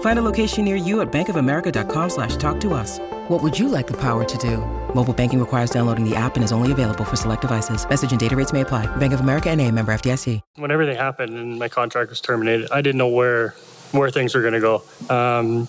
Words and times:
Find 0.00 0.18
a 0.18 0.22
location 0.22 0.66
near 0.66 0.76
you 0.76 1.00
at 1.00 1.10
bankofamerica.com 1.10 2.10
slash 2.10 2.36
talk 2.36 2.60
to 2.60 2.74
us. 2.74 2.98
What 3.28 3.42
would 3.42 3.58
you 3.58 3.68
like 3.68 3.86
the 3.86 3.96
power 3.96 4.24
to 4.24 4.38
do? 4.38 4.58
Mobile 4.94 5.14
banking 5.14 5.40
requires 5.40 5.70
downloading 5.70 6.08
the 6.08 6.14
app 6.14 6.34
and 6.34 6.44
is 6.44 6.52
only 6.52 6.72
available 6.72 7.04
for 7.04 7.16
select 7.16 7.40
devices. 7.40 7.88
Message 7.88 8.10
and 8.10 8.20
data 8.20 8.36
rates 8.36 8.52
may 8.52 8.60
apply. 8.60 8.84
Bank 8.96 9.14
of 9.14 9.20
America 9.20 9.48
and 9.48 9.58
a 9.60 9.70
member 9.70 9.92
FDIC. 9.92 10.40
When 10.56 10.70
everything 10.70 10.96
happened 10.96 11.38
and 11.38 11.58
my 11.58 11.68
contract 11.68 12.10
was 12.10 12.20
terminated, 12.20 12.70
I 12.70 12.82
didn't 12.82 12.98
know 12.98 13.08
where 13.08 13.54
where 13.92 14.10
things 14.10 14.34
were 14.34 14.40
going 14.40 14.54
to 14.54 14.60
go. 14.60 14.82
Um, 15.08 15.68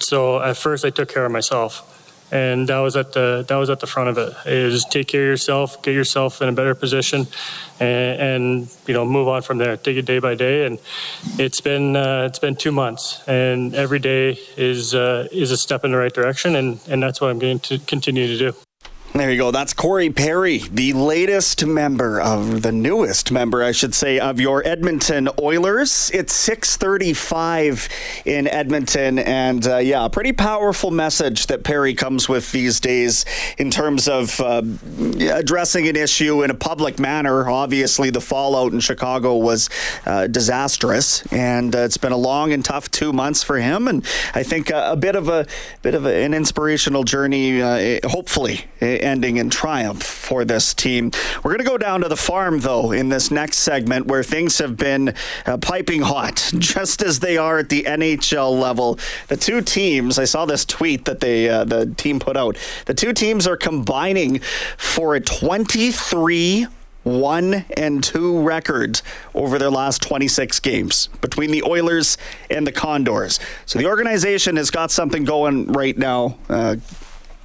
so 0.00 0.40
at 0.40 0.56
first 0.56 0.84
I 0.84 0.90
took 0.90 1.08
care 1.08 1.26
of 1.26 1.32
myself 1.32 1.91
and 2.32 2.68
that 2.68 2.78
was 2.78 2.96
at 2.96 3.12
the 3.12 3.44
that 3.46 3.56
was 3.56 3.70
at 3.70 3.80
the 3.80 3.86
front 3.86 4.08
of 4.08 4.18
it. 4.18 4.34
Is 4.46 4.84
take 4.86 5.06
care 5.06 5.22
of 5.22 5.28
yourself 5.28 5.82
get 5.82 5.94
yourself 5.94 6.40
in 6.40 6.48
a 6.48 6.52
better 6.52 6.74
position 6.74 7.26
and, 7.78 8.20
and 8.20 8.76
you 8.86 8.94
know 8.94 9.04
move 9.04 9.28
on 9.28 9.42
from 9.42 9.58
there. 9.58 9.76
Take 9.76 9.98
it 9.98 10.06
day 10.06 10.18
by 10.18 10.34
day. 10.34 10.66
And 10.66 10.78
it's 11.38 11.60
been 11.60 11.94
uh, 11.94 12.24
it's 12.28 12.38
been 12.38 12.56
two 12.56 12.72
months. 12.72 13.22
And 13.28 13.74
every 13.74 13.98
day 13.98 14.38
is 14.56 14.94
uh, 14.94 15.28
is 15.30 15.50
a 15.50 15.56
step 15.58 15.84
in 15.84 15.92
the 15.92 15.98
right 15.98 16.12
direction. 16.12 16.56
And 16.56 16.80
and 16.88 17.02
that's 17.02 17.20
what 17.20 17.30
i'm 17.30 17.38
going 17.38 17.60
to 17.60 17.78
continue 17.80 18.26
to 18.26 18.38
do 18.38 18.71
there 19.14 19.30
you 19.30 19.36
go. 19.36 19.50
That's 19.50 19.74
Corey 19.74 20.08
Perry, 20.08 20.58
the 20.58 20.94
latest 20.94 21.66
member 21.66 22.18
of 22.18 22.62
the 22.62 22.72
newest 22.72 23.30
member, 23.30 23.62
I 23.62 23.72
should 23.72 23.94
say, 23.94 24.18
of 24.18 24.40
your 24.40 24.66
Edmonton 24.66 25.28
Oilers. 25.38 26.10
It's 26.14 26.32
6:35 26.32 27.90
in 28.24 28.46
Edmonton, 28.46 29.18
and 29.18 29.66
uh, 29.66 29.76
yeah, 29.76 30.06
a 30.06 30.08
pretty 30.08 30.32
powerful 30.32 30.90
message 30.90 31.48
that 31.48 31.62
Perry 31.62 31.92
comes 31.92 32.26
with 32.26 32.52
these 32.52 32.80
days 32.80 33.26
in 33.58 33.70
terms 33.70 34.08
of 34.08 34.40
uh, 34.40 34.62
addressing 35.30 35.86
an 35.88 35.96
issue 35.96 36.42
in 36.42 36.50
a 36.50 36.54
public 36.54 36.98
manner. 36.98 37.50
Obviously, 37.50 38.08
the 38.08 38.20
fallout 38.20 38.72
in 38.72 38.80
Chicago 38.80 39.36
was 39.36 39.68
uh, 40.06 40.26
disastrous, 40.26 41.26
and 41.30 41.76
uh, 41.76 41.80
it's 41.80 41.98
been 41.98 42.12
a 42.12 42.16
long 42.16 42.50
and 42.50 42.64
tough 42.64 42.90
two 42.90 43.12
months 43.12 43.42
for 43.42 43.58
him. 43.58 43.88
And 43.88 44.06
I 44.34 44.42
think 44.42 44.70
a 44.70 44.96
bit 44.96 45.16
of 45.16 45.28
a 45.28 45.46
bit 45.82 45.94
of 45.94 46.06
a, 46.06 46.24
an 46.24 46.32
inspirational 46.32 47.04
journey, 47.04 47.60
uh, 47.60 48.08
hopefully 48.08 48.64
ending 49.02 49.36
in 49.36 49.50
triumph 49.50 50.02
for 50.02 50.44
this 50.44 50.72
team. 50.72 51.10
We're 51.42 51.50
going 51.50 51.64
to 51.64 51.70
go 51.70 51.78
down 51.78 52.00
to 52.02 52.08
the 52.08 52.16
farm, 52.16 52.60
though, 52.60 52.92
in 52.92 53.08
this 53.08 53.30
next 53.30 53.58
segment 53.58 54.06
where 54.06 54.22
things 54.22 54.58
have 54.58 54.76
been 54.76 55.14
uh, 55.46 55.58
piping 55.58 56.02
hot, 56.02 56.52
just 56.58 57.02
as 57.02 57.20
they 57.20 57.36
are 57.36 57.58
at 57.58 57.68
the 57.68 57.82
NHL 57.82 58.58
level. 58.58 58.98
The 59.28 59.36
two 59.36 59.60
teams, 59.60 60.18
I 60.18 60.24
saw 60.24 60.46
this 60.46 60.64
tweet 60.64 61.04
that 61.04 61.20
they 61.20 61.48
uh, 61.48 61.64
the 61.64 61.86
team 61.86 62.20
put 62.20 62.36
out. 62.36 62.56
The 62.86 62.94
two 62.94 63.12
teams 63.12 63.46
are 63.46 63.56
combining 63.56 64.40
for 64.76 65.14
a 65.14 65.20
23 65.20 66.66
one 67.04 67.64
and 67.76 68.02
two 68.02 68.40
records 68.40 69.02
over 69.34 69.58
their 69.58 69.70
last 69.70 70.02
26 70.02 70.60
games 70.60 71.08
between 71.20 71.50
the 71.50 71.62
Oilers 71.64 72.16
and 72.50 72.66
the 72.66 72.72
Condors. 72.72 73.40
So 73.66 73.78
the 73.78 73.86
organization 73.86 74.56
has 74.56 74.70
got 74.70 74.90
something 74.90 75.24
going 75.24 75.72
right 75.72 75.96
now. 75.96 76.38
Uh, 76.48 76.76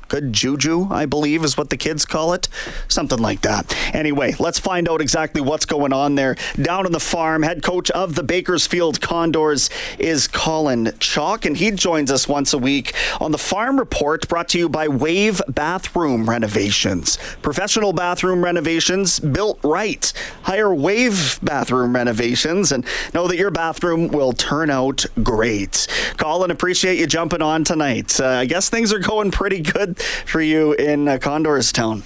good 0.08 0.34
juju, 0.34 0.88
I 0.90 1.06
believe 1.06 1.44
is 1.44 1.58
what 1.58 1.70
the 1.70 1.78
kids 1.78 2.06
call 2.06 2.34
it. 2.34 2.48
Something 2.88 3.20
like 3.20 3.42
that. 3.42 3.76
Anyway, 3.94 4.36
let's 4.40 4.60
find 4.60 4.88
out 4.90 5.02
exactly 5.02 5.42
what's 5.42 5.66
going 5.66 5.94
on 5.94 6.16
there. 6.16 6.36
Down 6.62 6.86
on 6.86 6.92
the 6.92 7.00
farm, 7.00 7.44
head 7.44 7.64
coach 7.64 7.90
of 7.92 8.16
the 8.16 8.24
Bakersfield 8.24 9.02
Condors 9.02 9.70
is 10.00 10.28
Colin 10.28 10.92
Chaulk, 11.00 11.46
and 11.46 11.58
he 11.58 11.72
joins 11.72 12.12
us 12.12 12.28
once 12.28 12.54
a 12.54 12.58
week 12.58 12.94
on 13.20 13.32
the 13.32 13.38
Farm 13.38 13.80
Report 13.80 14.28
brought 14.28 14.50
to 14.50 14.58
you 14.58 14.70
by 14.70 14.88
Wave 14.88 15.42
Bathroom 15.48 16.30
Renovations. 16.30 17.18
Professional 17.42 17.94
bathroom 17.94 18.44
renovations 18.44 19.20
built 19.20 19.60
right. 19.64 20.12
Hire 20.44 20.74
Wave 20.74 21.40
Bathroom 21.42 21.96
Renovations 21.96 22.72
and 22.72 22.86
know 23.14 23.28
that 23.28 23.38
your 23.38 23.52
bathroom 23.52 24.10
will 24.10 24.34
turn 24.34 24.70
out 24.70 25.06
great. 25.24 25.88
Colin, 26.18 26.52
appreciate 26.52 27.00
you 27.00 27.08
jumping 27.08 27.42
on 27.42 27.64
tonight. 27.64 28.20
Uh, 28.20 28.28
I 28.28 28.46
guess 28.46 28.70
things 28.70 28.94
are 28.94 29.00
going 29.00 29.32
pretty 29.32 29.62
good 29.62 29.97
for 29.98 30.42
you 30.42 30.74
in 30.74 31.08
uh, 31.08 31.18
Condors 31.18 31.72
Town. 31.72 32.04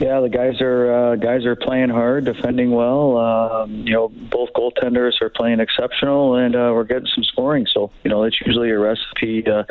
Yeah, 0.00 0.20
the 0.20 0.28
guys 0.28 0.60
are 0.60 1.12
uh, 1.12 1.16
guys 1.16 1.44
are 1.44 1.54
playing 1.54 1.90
hard, 1.90 2.24
defending 2.24 2.72
well. 2.72 3.16
Um, 3.16 3.86
you 3.86 3.92
know, 3.92 4.08
both 4.08 4.52
goaltenders 4.52 5.20
are 5.22 5.30
playing 5.30 5.60
exceptional, 5.60 6.34
and 6.34 6.56
uh, 6.56 6.72
we're 6.74 6.84
getting 6.84 7.06
some 7.14 7.22
scoring. 7.24 7.66
So, 7.72 7.92
you 8.02 8.10
know, 8.10 8.24
it's 8.24 8.40
usually 8.44 8.70
a 8.70 8.78
recipe 8.78 9.46
uh, 9.46 9.64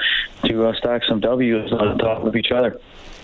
to 0.46 0.68
uh, 0.68 0.74
stack 0.76 1.04
some 1.08 1.20
W's 1.20 1.72
on 1.74 1.98
top 1.98 2.24
of 2.24 2.36
each 2.36 2.52
other. 2.52 2.80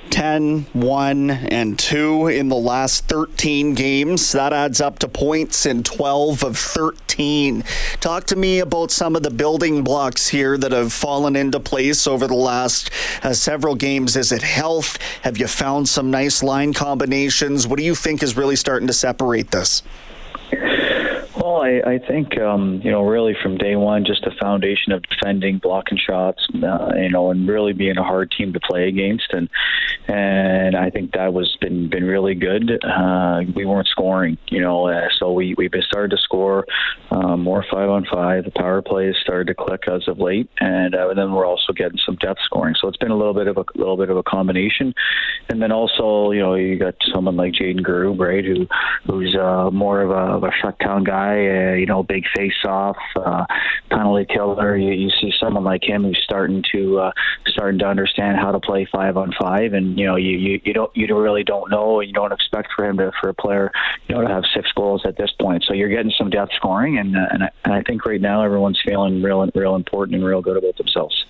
10, 0.09 0.67
1, 0.73 1.29
and 1.29 1.77
2 1.77 2.27
in 2.27 2.49
the 2.49 2.55
last 2.55 3.05
13 3.05 3.73
games. 3.75 4.31
That 4.31 4.53
adds 4.53 4.81
up 4.81 4.99
to 4.99 5.07
points 5.07 5.65
in 5.65 5.83
12 5.83 6.43
of 6.43 6.57
13. 6.57 7.63
Talk 7.99 8.25
to 8.25 8.35
me 8.35 8.59
about 8.59 8.91
some 8.91 9.15
of 9.15 9.23
the 9.23 9.29
building 9.29 9.83
blocks 9.83 10.27
here 10.27 10.57
that 10.57 10.71
have 10.71 10.91
fallen 10.91 11.35
into 11.35 11.59
place 11.59 12.07
over 12.07 12.27
the 12.27 12.35
last 12.35 12.91
uh, 13.23 13.33
several 13.33 13.75
games. 13.75 14.15
Is 14.15 14.31
it 14.31 14.41
health? 14.41 14.97
Have 15.21 15.37
you 15.37 15.47
found 15.47 15.87
some 15.87 16.11
nice 16.11 16.43
line 16.43 16.73
combinations? 16.73 17.67
What 17.67 17.77
do 17.77 17.85
you 17.85 17.95
think 17.95 18.23
is 18.23 18.35
really 18.35 18.55
starting 18.55 18.87
to 18.87 18.93
separate 18.93 19.51
this? 19.51 19.83
Well, 21.39 21.61
I, 21.61 21.79
I 21.85 21.99
think 22.05 22.37
um, 22.37 22.81
you 22.83 22.91
know 22.91 23.03
really 23.03 23.33
from 23.41 23.57
day 23.57 23.77
one, 23.77 24.03
just 24.03 24.23
the 24.25 24.31
foundation 24.41 24.91
of 24.91 25.03
defending, 25.03 25.59
blocking 25.59 25.97
shots, 25.97 26.45
uh, 26.61 26.91
you 26.97 27.09
know, 27.09 27.31
and 27.31 27.47
really 27.47 27.71
being 27.71 27.97
a 27.97 28.03
hard 28.03 28.33
team 28.37 28.51
to 28.51 28.59
play 28.59 28.89
against, 28.89 29.31
and 29.31 29.47
and 30.09 30.75
I 30.75 30.89
think 30.89 31.13
that 31.13 31.31
was 31.33 31.55
been 31.61 31.89
been 31.89 32.03
really 32.03 32.35
good. 32.35 32.83
Uh, 32.83 33.41
we 33.55 33.63
weren't 33.63 33.87
scoring, 33.87 34.37
you 34.49 34.59
know, 34.59 34.87
uh, 34.87 35.07
so 35.17 35.31
we 35.31 35.55
we've 35.57 35.71
started 35.87 36.11
to 36.11 36.21
score 36.21 36.65
uh, 37.09 37.37
more 37.37 37.63
five 37.71 37.89
on 37.89 38.05
five. 38.11 38.43
The 38.43 38.51
power 38.51 38.81
play 38.81 39.05
has 39.05 39.15
started 39.21 39.47
to 39.47 39.53
click 39.53 39.83
as 39.87 40.09
of 40.09 40.19
late, 40.19 40.49
and, 40.59 40.93
uh, 40.93 41.07
and 41.07 41.17
then 41.17 41.31
we're 41.31 41.45
also 41.45 41.71
getting 41.71 41.99
some 42.05 42.15
depth 42.15 42.41
scoring. 42.43 42.75
So 42.81 42.89
it's 42.89 42.97
been 42.97 43.11
a 43.11 43.17
little 43.17 43.33
bit 43.33 43.47
of 43.47 43.55
a 43.55 43.63
little 43.75 43.95
bit 43.95 44.09
of 44.09 44.17
a 44.17 44.23
combination, 44.23 44.93
and 45.47 45.61
then 45.61 45.71
also 45.71 46.31
you 46.31 46.41
know 46.41 46.55
you 46.55 46.77
got 46.77 46.95
someone 47.13 47.37
like 47.37 47.53
Jayden 47.53 47.79
Grubbe, 47.79 48.19
right, 48.19 48.43
who 48.43 48.67
who's 49.05 49.37
uh, 49.39 49.69
more 49.71 50.01
of 50.01 50.11
a, 50.11 50.35
of 50.35 50.43
a 50.43 50.51
shutdown 50.61 51.05
guy 51.05 51.28
guy, 51.29 51.71
uh, 51.71 51.73
you 51.73 51.85
know, 51.85 52.03
big 52.03 52.25
face 52.35 52.53
off, 52.65 52.97
uh, 53.15 53.45
penalty 53.89 54.25
killer. 54.25 54.75
You, 54.75 54.91
you 54.91 55.09
see 55.21 55.31
someone 55.39 55.63
like 55.63 55.83
him 55.83 56.03
who's 56.03 56.21
starting 56.23 56.63
to 56.71 56.99
uh, 56.99 57.11
starting 57.47 57.79
to 57.79 57.85
understand 57.85 58.37
how 58.37 58.51
to 58.51 58.59
play 58.59 58.87
five 58.91 59.17
on 59.17 59.33
five, 59.39 59.73
and 59.73 59.97
you 59.97 60.05
know, 60.05 60.15
you, 60.15 60.37
you, 60.37 60.61
you 60.63 60.73
don't 60.73 60.95
you 60.95 61.07
don't 61.07 61.21
really 61.21 61.43
don't 61.43 61.69
know, 61.69 61.99
and 61.99 62.07
you 62.07 62.13
don't 62.13 62.31
expect 62.31 62.69
for 62.75 62.85
him 62.85 62.97
to 62.97 63.11
for 63.19 63.29
a 63.29 63.33
player, 63.33 63.71
you 64.07 64.15
know, 64.15 64.21
to 64.21 64.27
have 64.27 64.43
six 64.53 64.71
goals 64.73 65.03
at 65.05 65.17
this 65.17 65.31
point. 65.39 65.63
So 65.63 65.73
you're 65.73 65.89
getting 65.89 66.11
some 66.17 66.29
depth 66.29 66.53
scoring, 66.55 66.97
and 66.97 67.15
uh, 67.15 67.27
and, 67.31 67.43
I, 67.43 67.49
and 67.65 67.73
I 67.73 67.83
think 67.83 68.05
right 68.05 68.21
now 68.21 68.43
everyone's 68.43 68.81
feeling 68.85 69.21
real 69.21 69.47
real 69.55 69.75
important 69.75 70.15
and 70.15 70.25
real 70.25 70.41
good 70.41 70.57
about 70.57 70.77
themselves. 70.77 71.25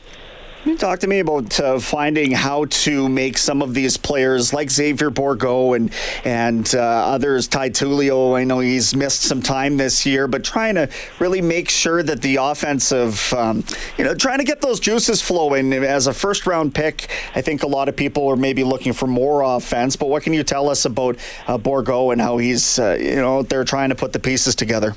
Talk 0.78 1.00
to 1.00 1.08
me 1.08 1.20
about 1.20 1.58
uh, 1.62 1.80
finding 1.80 2.32
how 2.32 2.66
to 2.66 3.08
make 3.08 3.38
some 3.38 3.62
of 3.62 3.74
these 3.74 3.96
players 3.96 4.54
like 4.54 4.70
Xavier 4.70 5.10
Bourgault 5.10 5.78
and 5.78 5.94
and 6.26 6.76
uh, 6.76 6.80
others. 6.80 7.48
Ty 7.48 7.70
Tullio, 7.70 8.38
I 8.38 8.44
know 8.44 8.60
he's 8.60 8.94
missed 8.94 9.22
some 9.22 9.42
time 9.42 9.78
this 9.78 10.06
year, 10.06 10.28
but 10.28 10.44
trying 10.44 10.76
to 10.76 10.90
really 11.18 11.42
make 11.42 11.70
sure 11.70 12.04
that 12.04 12.22
the 12.22 12.36
offensive, 12.36 13.34
um, 13.34 13.64
you 13.98 14.04
know, 14.04 14.14
trying 14.14 14.40
to 14.40 14.44
get 14.44 14.60
those 14.60 14.82
juices 14.82 15.22
flowing. 15.22 15.72
As 15.72 16.08
a 16.08 16.14
first 16.14 16.46
round 16.46 16.76
pick, 16.76 17.10
I 17.36 17.42
think 17.42 17.64
a 17.64 17.68
lot 17.68 17.88
of 17.88 17.96
people 17.96 18.28
are 18.28 18.36
maybe 18.36 18.66
looking 18.66 18.92
for 18.92 19.08
more 19.08 19.42
offense. 19.42 19.96
But 19.96 20.10
what 20.10 20.24
can 20.24 20.34
you 20.34 20.44
tell 20.44 20.70
us 20.70 20.84
about 20.84 21.16
uh, 21.48 21.58
Bourgault 21.58 22.12
and 22.12 22.22
how 22.22 22.38
he's, 22.38 22.78
uh, 22.80 22.98
you 23.00 23.16
know, 23.16 23.44
they're 23.44 23.64
trying 23.64 23.90
to 23.90 23.96
put 23.96 24.12
the 24.12 24.20
pieces 24.20 24.56
together? 24.56 24.94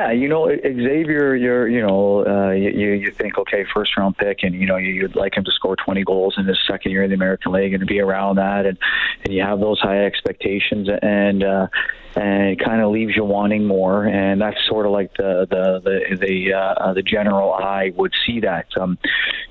Yeah, 0.00 0.12
you 0.12 0.28
know 0.28 0.48
Xavier, 0.48 1.34
you're 1.34 1.68
you 1.68 1.82
know 1.82 2.24
uh, 2.26 2.52
you 2.52 2.70
you 2.70 3.10
think 3.10 3.36
okay 3.36 3.66
first 3.74 3.98
round 3.98 4.16
pick, 4.16 4.38
and 4.42 4.54
you 4.54 4.66
know 4.66 4.76
you'd 4.76 5.14
like 5.14 5.36
him 5.36 5.44
to 5.44 5.52
score 5.52 5.76
20 5.76 6.04
goals 6.04 6.36
in 6.38 6.46
his 6.46 6.58
second 6.66 6.92
year 6.92 7.02
in 7.04 7.10
the 7.10 7.16
American 7.16 7.52
League 7.52 7.74
and 7.74 7.80
to 7.80 7.86
be 7.86 8.00
around 8.00 8.36
that, 8.36 8.64
and 8.64 8.78
and 9.24 9.34
you 9.34 9.42
have 9.42 9.60
those 9.60 9.78
high 9.78 10.06
expectations, 10.06 10.88
and 11.02 11.44
uh, 11.44 11.66
and 12.16 12.50
it 12.50 12.64
kind 12.64 12.80
of 12.80 12.90
leaves 12.90 13.14
you 13.16 13.24
wanting 13.24 13.66
more. 13.66 14.04
And 14.04 14.40
that's 14.40 14.58
sort 14.66 14.86
of 14.86 14.92
like 14.92 15.16
the 15.16 15.46
the 15.48 15.80
the 15.84 16.16
the, 16.16 16.52
uh, 16.54 16.92
the 16.94 17.02
general 17.02 17.52
eye 17.52 17.92
would 17.96 18.12
see 18.26 18.40
that. 18.40 18.66
Um, 18.78 18.98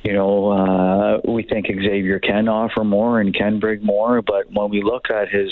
you 0.03 0.13
know, 0.13 0.51
uh, 0.51 1.21
we 1.29 1.43
think 1.43 1.67
Xavier 1.67 2.19
can 2.19 2.47
offer 2.47 2.83
more 2.83 3.19
and 3.19 3.33
can 3.33 3.59
bring 3.59 3.83
more, 3.83 4.21
but 4.21 4.51
when 4.51 4.69
we 4.69 4.81
look 4.81 5.09
at 5.09 5.29
his 5.29 5.51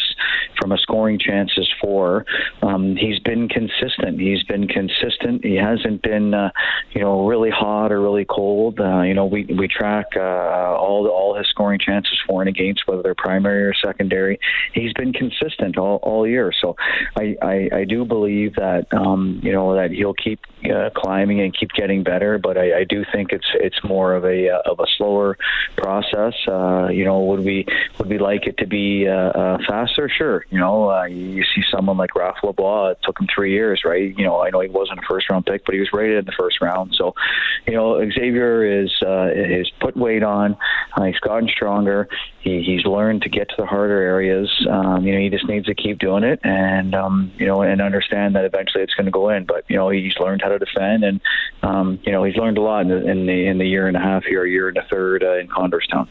from 0.60 0.72
a 0.72 0.78
scoring 0.78 1.20
chances 1.20 1.70
for, 1.82 2.26
um, 2.62 2.96
he's 2.96 3.20
been 3.20 3.48
consistent. 3.50 4.20
He's 4.20 4.44
been 4.44 4.68
consistent. 4.68 5.44
He 5.44 5.56
hasn't 5.56 6.02
been, 6.02 6.34
uh, 6.34 6.52
you 6.94 7.02
know, 7.02 7.28
really 7.28 7.50
hot 7.50 7.92
or 7.92 8.02
really 8.02 8.26
cold. 8.26 8.80
Uh, 8.80 9.02
you 9.02 9.14
know, 9.14 9.26
we 9.26 9.46
we 9.46 9.68
track 9.68 10.08
uh, 10.16 10.20
all 10.20 11.08
all 11.08 11.36
his 11.36 11.48
scoring 11.48 11.80
chances 11.80 12.18
for 12.26 12.42
and 12.42 12.50
against, 12.50 12.88
whether 12.88 13.04
they're 13.04 13.16
primary 13.16 13.64
or 13.64 13.74
secondary. 13.74 14.40
He's 14.74 14.94
been 14.94 15.14
consistent 15.14 15.78
all, 15.78 16.00
all 16.04 16.28
year. 16.28 16.54
So 16.62 16.76
I, 17.16 17.36
I, 17.42 17.70
I 17.74 17.84
do 17.86 18.06
believe 18.06 18.56
that 18.56 18.88
um, 18.94 19.40
you 19.44 19.52
know 19.52 19.76
that 19.76 19.92
he'll 19.92 20.14
keep 20.14 20.40
uh, 20.66 20.90
climbing 20.96 21.42
and 21.42 21.58
keep 21.58 21.72
getting 21.72 22.04
better. 22.04 22.38
But 22.38 22.58
I, 22.58 22.80
I 22.80 22.84
do 22.84 23.04
think 23.12 23.32
it's 23.32 23.48
it's 23.56 23.84
more 23.84 24.16
of 24.16 24.26
a 24.26 24.50
uh, 24.50 24.72
of 24.72 24.80
a 24.80 24.86
slower 24.98 25.38
process. 25.78 26.34
Uh, 26.48 26.88
you 26.90 27.06
know, 27.06 27.20
would 27.22 27.42
we 27.42 27.66
would 28.00 28.10
we 28.10 28.18
like 28.18 28.48
it 28.48 28.58
to 28.58 28.68
be 28.68 29.08
uh, 29.08 29.14
uh, 29.14 29.58
faster? 29.68 30.10
Sure. 30.10 30.46
You 30.50 30.60
know, 30.60 30.90
uh, 30.90 31.06
you 31.06 31.44
see 31.44 31.64
someone 31.72 31.98
like 31.98 32.12
Raph 32.12 32.38
Lavoie. 32.44 32.94
It 32.94 33.00
took 33.04 33.20
him 33.20 33.28
three 33.34 33.54
years, 33.54 33.82
right? 33.86 34.18
You 34.18 34.26
know, 34.26 34.42
I 34.42 34.50
know 34.50 34.62
he 34.62 34.70
wasn't 34.70 35.00
a 35.00 35.04
first 35.08 35.30
round 35.30 35.46
pick, 35.46 35.66
but 35.66 35.74
he 35.74 35.80
was 35.80 35.90
rated 35.94 36.20
in 36.20 36.26
the 36.26 36.34
first 36.38 36.62
round. 36.62 36.96
So, 36.96 37.14
you 37.68 37.74
know, 37.74 38.00
Xavier 38.12 38.82
is 38.84 38.92
uh, 39.06 39.30
is 39.34 39.70
put 39.80 39.96
weight 39.96 40.24
on. 40.24 40.58
Uh, 40.96 41.04
he's 41.04 41.20
gotten 41.20 41.50
stronger. 41.50 42.08
He, 42.42 42.64
he's 42.64 42.86
learned 42.86 43.24
to 43.24 43.30
get 43.30 43.50
to 43.50 43.56
the 43.58 43.66
harder 43.66 44.00
areas. 44.00 44.50
Um, 44.70 45.06
you 45.06 45.14
know, 45.14 45.20
he 45.20 45.30
just 45.30 45.48
needs 45.48 45.66
to 45.68 45.76
keep 45.76 46.00
doing 46.00 46.24
it, 46.24 46.40
and 46.44 46.87
um, 46.96 47.32
you 47.38 47.46
know, 47.46 47.62
and 47.62 47.82
understand 47.82 48.36
that 48.36 48.46
eventually 48.46 48.84
it's 48.84 48.94
going 48.94 49.06
to 49.06 49.12
go 49.12 49.30
in. 49.30 49.46
But 49.46 49.66
you 49.68 49.76
know, 49.76 49.90
he's 49.90 50.18
learned 50.20 50.42
how 50.42 50.50
to 50.50 50.60
defend, 50.60 51.04
and 51.04 51.22
um, 51.64 52.00
you 52.04 52.12
know, 52.12 52.24
he's 52.24 52.36
learned 52.36 52.58
a 52.58 52.62
lot 52.62 52.82
in 52.82 52.90
the, 52.90 53.10
in 53.10 53.26
the 53.26 53.48
in 53.48 53.58
the 53.58 53.68
year 53.68 53.88
and 53.88 53.98
a 53.98 54.00
half 54.00 54.24
here, 54.24 54.44
a 54.44 54.50
year 54.50 54.68
and 54.70 54.78
a 54.78 54.88
third 54.90 55.24
uh, 55.24 55.38
in 55.38 55.48
Condorstown. 55.48 56.08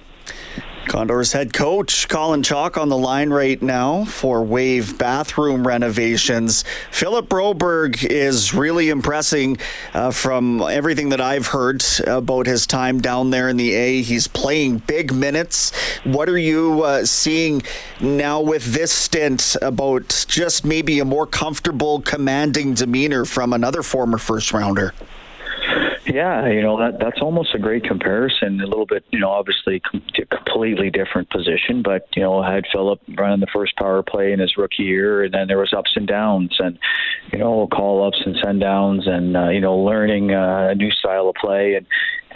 Condors 0.86 1.32
head 1.32 1.52
coach 1.52 2.08
Colin 2.08 2.42
Chaulk 2.42 2.76
on 2.76 2.88
the 2.88 2.96
line 2.96 3.30
right 3.30 3.60
now 3.60 4.04
for 4.04 4.42
Wave 4.42 4.96
bathroom 4.96 5.66
renovations. 5.66 6.64
Philip 6.90 7.28
Broberg 7.28 8.04
is 8.04 8.54
really 8.54 8.88
impressing 8.88 9.58
uh, 9.94 10.12
from 10.12 10.62
everything 10.62 11.08
that 11.08 11.20
I've 11.20 11.48
heard 11.48 11.82
about 12.06 12.46
his 12.46 12.66
time 12.66 13.00
down 13.00 13.30
there 13.30 13.48
in 13.48 13.56
the 13.56 13.74
A. 13.74 14.02
He's 14.02 14.28
playing 14.28 14.78
big 14.78 15.12
minutes. 15.12 15.72
What 16.04 16.28
are 16.28 16.38
you 16.38 16.82
uh, 16.82 17.04
seeing 17.04 17.62
now 18.00 18.40
with 18.40 18.72
this 18.72 18.92
stint 18.92 19.56
about 19.60 20.24
just 20.28 20.64
maybe 20.64 21.00
a 21.00 21.04
more 21.04 21.26
comfortable, 21.26 22.00
commanding 22.00 22.74
demeanor 22.74 23.24
from 23.24 23.52
another 23.52 23.82
former 23.82 24.18
first 24.18 24.52
rounder? 24.52 24.94
Yeah, 26.06 26.46
you 26.46 26.62
know 26.62 26.78
that 26.78 27.00
that's 27.00 27.20
almost 27.20 27.54
a 27.54 27.58
great 27.58 27.82
comparison. 27.82 28.60
A 28.60 28.66
little 28.66 28.86
bit, 28.86 29.04
you 29.10 29.18
know, 29.18 29.30
obviously 29.30 29.80
com- 29.80 30.02
completely 30.30 30.88
different 30.88 31.30
position, 31.30 31.82
but 31.82 32.08
you 32.14 32.22
know, 32.22 32.38
I 32.38 32.54
had 32.54 32.64
Philip 32.72 33.00
running 33.18 33.40
the 33.40 33.48
first 33.52 33.76
power 33.76 34.02
play 34.04 34.32
in 34.32 34.38
his 34.38 34.56
rookie 34.56 34.84
year, 34.84 35.24
and 35.24 35.34
then 35.34 35.48
there 35.48 35.58
was 35.58 35.72
ups 35.72 35.92
and 35.96 36.06
downs, 36.06 36.56
and 36.60 36.78
you 37.32 37.38
know, 37.38 37.66
call 37.66 38.06
ups 38.06 38.22
and 38.24 38.36
send 38.42 38.60
downs, 38.60 39.06
and 39.06 39.36
uh, 39.36 39.48
you 39.48 39.60
know, 39.60 39.76
learning 39.76 40.32
uh, 40.32 40.68
a 40.70 40.74
new 40.76 40.92
style 40.92 41.28
of 41.28 41.34
play, 41.34 41.74
and 41.74 41.86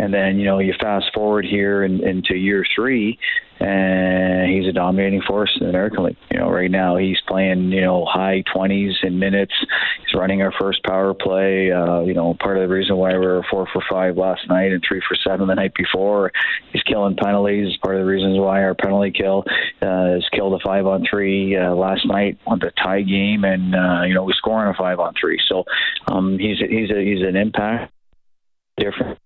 and 0.01 0.15
then 0.15 0.39
you 0.39 0.47
know, 0.47 0.61
you 0.61 0.73
fast 0.81 1.13
forward 1.13 1.45
here 1.45 1.85
in, 1.85 2.03
into 2.03 2.35
year 2.35 2.65
three, 2.75 3.19
and 3.59 4.51
he's 4.51 4.67
a 4.67 4.73
dominating 4.73 5.21
force 5.21 5.55
in 5.61 5.67
the 5.67 5.69
American 5.69 6.05
League. 6.05 6.17
You 6.31 6.39
know, 6.39 6.49
right 6.49 6.71
now 6.71 6.97
he's 6.97 7.19
playing 7.29 7.71
you 7.71 7.83
know 7.83 8.07
high 8.07 8.43
20s 8.57 8.95
in 9.03 9.19
minutes. 9.19 9.53
He's 9.99 10.19
running 10.19 10.41
our 10.41 10.53
first 10.59 10.83
power 10.85 11.13
play. 11.13 11.71
Uh, 11.71 12.01
you 12.01 12.15
know, 12.15 12.35
part 12.41 12.57
of 12.57 12.63
the 12.67 12.75
reason 12.75 12.97
why 12.97 13.13
we 13.13 13.27
were 13.27 13.45
four 13.51 13.69
for 13.71 13.83
five 13.91 14.17
last 14.17 14.49
night 14.49 14.73
and 14.73 14.83
three 14.87 15.03
for 15.07 15.17
seven 15.17 15.49
the 15.49 15.55
night 15.55 15.75
before. 15.75 16.33
He's 16.73 16.83
killing 16.85 17.17
penalties. 17.23 17.77
Part 17.85 17.97
of 17.97 18.01
the 18.01 18.11
reasons 18.11 18.39
why 18.39 18.63
our 18.63 18.75
penalty 18.75 19.11
kill 19.11 19.45
uh, 19.83 20.17
is 20.17 20.27
killed 20.33 20.55
a 20.55 20.65
five 20.65 20.87
on 20.87 21.05
three 21.11 21.59
uh, 21.59 21.75
last 21.75 22.07
night 22.07 22.39
on 22.47 22.59
the 22.59 22.73
tie 22.83 23.03
game, 23.03 23.45
and 23.45 23.75
uh, 23.75 24.05
you 24.07 24.15
know 24.15 24.25
we 24.25 24.33
score 24.33 24.65
on 24.65 24.75
a 24.75 24.79
five 24.79 24.99
on 24.99 25.13
three. 25.21 25.39
So 25.47 25.65
um, 26.11 26.39
he's 26.39 26.63
a, 26.63 26.67
he's 26.67 26.91
a, 26.91 27.05
he's 27.05 27.21
an 27.21 27.37
impact 27.37 27.93
different 28.79 29.19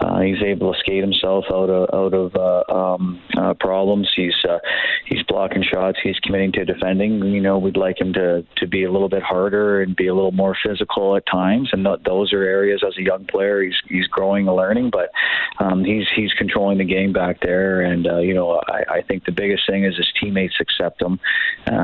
uh, 0.00 0.20
he's 0.20 0.42
able 0.42 0.72
to 0.72 0.78
skate 0.78 1.02
himself 1.02 1.44
out 1.50 1.70
of 1.70 1.92
out 1.92 2.14
of 2.14 2.36
uh, 2.36 2.72
um, 2.72 3.20
uh, 3.36 3.54
problems. 3.54 4.10
He's 4.14 4.34
uh, 4.48 4.58
he's 5.06 5.22
blocking 5.24 5.62
shots. 5.62 5.98
He's 6.02 6.18
committing 6.20 6.52
to 6.52 6.64
defending. 6.64 7.22
You 7.22 7.40
know, 7.40 7.58
we'd 7.58 7.76
like 7.76 8.00
him 8.00 8.12
to 8.12 8.44
to 8.56 8.66
be 8.66 8.84
a 8.84 8.92
little 8.92 9.08
bit 9.08 9.22
harder 9.22 9.82
and 9.82 9.96
be 9.96 10.06
a 10.06 10.14
little 10.14 10.32
more 10.32 10.56
physical 10.64 11.16
at 11.16 11.26
times. 11.26 11.70
And 11.72 11.84
th- 11.84 12.00
those 12.04 12.32
are 12.32 12.42
areas 12.42 12.82
as 12.86 12.96
a 12.96 13.02
young 13.02 13.24
player 13.26 13.62
he's 13.62 13.76
he's 13.88 14.06
growing 14.06 14.46
and 14.46 14.56
learning. 14.56 14.90
But 14.90 15.10
um, 15.58 15.84
he's 15.84 16.06
he's 16.14 16.32
controlling 16.34 16.78
the 16.78 16.84
game 16.84 17.12
back 17.12 17.40
there. 17.40 17.80
And 17.80 18.06
uh, 18.06 18.18
you 18.18 18.34
know, 18.34 18.60
I, 18.68 18.98
I 18.98 19.02
think 19.02 19.24
the 19.24 19.32
biggest 19.32 19.66
thing 19.66 19.84
is 19.84 19.96
his 19.96 20.12
teammates 20.20 20.54
accept 20.60 21.02
him. 21.02 21.18
Uh, 21.66 21.74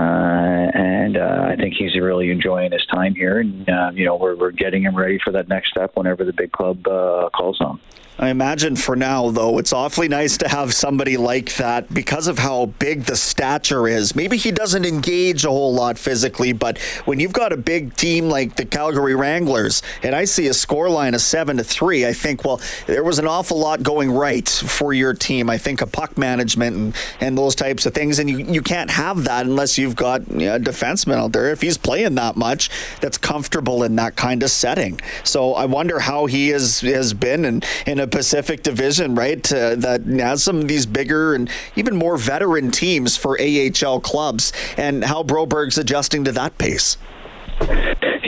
and 0.75 1.17
uh, 1.17 1.47
I 1.49 1.57
think 1.57 1.75
he's 1.75 1.95
really 1.97 2.31
enjoying 2.31 2.73
his 2.73 2.87
time 2.87 3.15
here. 3.15 3.41
And 3.41 3.69
uh, 3.69 3.91
you 3.93 4.05
know, 4.05 4.17
we're 4.17 4.37
we're 4.37 4.53
getting 4.53 4.83
him 4.83 4.95
ready 4.95 5.19
for 5.23 5.33
that 5.33 5.49
next 5.49 5.71
step 5.71 5.93
whenever 5.95 6.25
the 6.25 6.33
big 6.33 6.53
club 6.53 6.87
uh, 6.87 7.29
calls 7.31 7.61
on. 7.61 7.81
I 8.17 8.29
imagine 8.29 8.77
for 8.77 8.95
now, 8.95 9.31
though, 9.31 9.59
it's 9.59 9.73
awfully 9.73 10.07
nice 10.07 10.39
to 10.39 10.49
have 10.49 10.73
somebody 10.73 11.17
like 11.17 11.57
that 11.57 11.93
because 11.93 12.29
of 12.29 12.39
how 12.39 12.67
big 12.67 13.05
the 13.05 13.17
stature 13.17 13.89
is. 13.89 14.15
Maybe 14.15 14.37
he 14.37 14.53
doesn't 14.53 14.85
engage 14.85 15.45
a 15.45 15.51
whole 15.51 15.75
lot 15.75 15.99
physically, 15.99 16.53
but 16.53 16.79
when 17.07 17.19
you've 17.19 17.33
got 17.33 17.53
a 17.53 17.57
big 17.57 17.97
team 17.97 18.29
like 18.29 18.55
the 18.55 18.67
Calgary 18.67 19.17
Wranglers, 19.17 19.83
and 20.05 20.15
I 20.15 20.27
see 20.27 20.47
a 20.47 20.55
score 20.55 20.89
line 20.89 21.15
of 21.15 21.23
seven 21.23 21.57
to 21.57 21.65
three, 21.65 22.07
I 22.07 22.13
think, 22.13 22.45
well, 22.45 22.61
there 22.87 23.03
was 23.03 23.19
an 23.19 23.27
awful 23.27 23.59
lot 23.59 23.83
going 23.83 24.13
right 24.13 24.49
for 24.49 24.93
your 24.93 25.13
team. 25.13 25.51
I 25.51 25.59
think 25.59 25.81
a 25.81 25.87
puck 25.87 26.17
management 26.17 26.77
and, 26.77 26.97
and 27.21 27.37
those 27.37 27.57
types 27.57 27.85
of 27.85 27.95
things, 27.95 28.21
and 28.21 28.31
you, 28.31 28.39
you 28.39 28.63
can't 28.63 28.91
have 28.91 29.25
that 29.25 29.45
unless 29.45 29.77
you've 29.77 29.97
got 29.97 30.31
you 30.31 30.47
know, 30.47 30.55
a 30.55 30.61
defenseman 30.61 31.17
out 31.17 31.33
there. 31.33 31.51
If 31.51 31.63
he's 31.63 31.79
playing 31.79 32.15
that 32.15 32.37
much, 32.37 32.71
that's 33.01 33.19
comfortable 33.19 33.83
in 33.83 33.97
that 33.97 34.15
kind 34.15 34.45
of 34.45 34.51
setting. 34.51 35.01
So 35.25 35.55
I 35.55 35.65
wonder 35.65 35.99
how 35.99 36.27
he 36.27 36.53
is, 36.53 36.81
has 36.83 37.13
been 37.13 37.45
in, 37.45 37.63
in 37.89 38.04
a 38.05 38.07
Pacific 38.07 38.63
Division, 38.63 39.15
right? 39.15 39.43
That 39.43 40.03
has 40.21 40.45
some 40.45 40.59
of 40.61 40.69
these 40.69 40.87
bigger 40.87 41.35
and 41.35 41.51
even 41.75 41.97
more 41.97 42.17
veteran 42.17 42.71
teams 42.71 43.17
for 43.17 43.37
AHL 43.41 44.01
clubs, 44.01 44.53
and 44.77 45.03
how 45.03 45.23
Broberg's 45.25 45.79
adjusting 45.79 46.25
to 46.25 46.33
that 46.33 46.57
pace. 46.59 46.97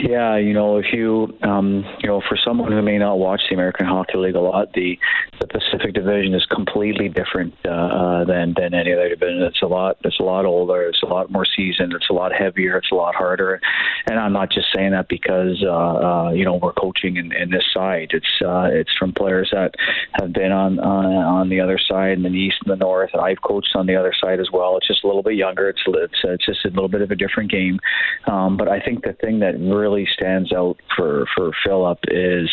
Yeah, 0.03 0.37
you 0.37 0.53
know, 0.53 0.77
if 0.77 0.93
you, 0.93 1.35
um, 1.41 1.83
you 1.99 2.07
know, 2.07 2.21
for 2.27 2.37
someone 2.37 2.71
who 2.71 2.81
may 2.83 2.99
not 2.99 3.17
watch 3.17 3.41
the 3.49 3.55
American 3.55 3.87
Hockey 3.87 4.17
League 4.17 4.35
a 4.35 4.39
lot, 4.39 4.73
the 4.73 4.97
the 5.39 5.47
Pacific 5.47 5.93
Division 5.93 6.33
is 6.33 6.45
completely 6.45 7.09
different 7.09 7.53
uh, 7.65 7.69
uh, 7.69 8.25
than 8.25 8.53
than 8.55 8.73
any 8.75 8.93
other 8.93 9.09
division. 9.09 9.41
It's 9.43 9.61
a 9.63 9.67
lot, 9.67 9.97
it's 10.03 10.19
a 10.19 10.23
lot 10.23 10.45
older, 10.45 10.83
it's 10.83 11.01
a 11.01 11.07
lot 11.07 11.31
more 11.31 11.45
seasoned, 11.45 11.93
it's 11.93 12.09
a 12.09 12.13
lot 12.13 12.31
heavier, 12.31 12.77
it's 12.77 12.91
a 12.91 12.95
lot 12.95 13.15
harder. 13.15 13.59
And 14.07 14.19
I'm 14.19 14.33
not 14.33 14.51
just 14.51 14.67
saying 14.75 14.91
that 14.91 15.07
because 15.07 15.63
uh, 15.63 15.69
uh, 15.69 16.31
you 16.31 16.45
know 16.45 16.55
we're 16.55 16.73
coaching 16.73 17.17
in, 17.17 17.31
in 17.31 17.49
this 17.49 17.65
side. 17.73 18.11
It's 18.13 18.41
uh, 18.45 18.69
it's 18.71 18.95
from 18.99 19.13
players 19.13 19.49
that 19.51 19.73
have 20.21 20.31
been 20.31 20.51
on 20.51 20.79
on, 20.79 21.05
on 21.05 21.49
the 21.49 21.59
other 21.59 21.79
side, 21.79 22.13
in 22.13 22.23
the 22.23 22.29
east 22.29 22.57
and 22.65 22.71
the 22.71 22.83
north. 22.83 23.15
I've 23.15 23.41
coached 23.41 23.75
on 23.75 23.87
the 23.87 23.95
other 23.95 24.13
side 24.19 24.39
as 24.39 24.49
well. 24.51 24.77
It's 24.77 24.87
just 24.87 25.03
a 25.03 25.07
little 25.07 25.23
bit 25.23 25.35
younger. 25.35 25.69
It's 25.69 25.81
it's, 25.87 26.19
it's 26.23 26.45
just 26.45 26.65
a 26.65 26.69
little 26.69 26.89
bit 26.89 27.01
of 27.01 27.09
a 27.09 27.15
different 27.15 27.49
game. 27.49 27.79
Um, 28.27 28.57
but 28.57 28.67
I 28.67 28.79
think 28.79 29.03
the 29.03 29.13
thing 29.13 29.39
that 29.39 29.57
really 29.59 29.86
stands 30.11 30.51
out 30.53 30.77
for 30.95 31.25
for 31.35 31.51
Philip 31.65 31.99
is 32.09 32.49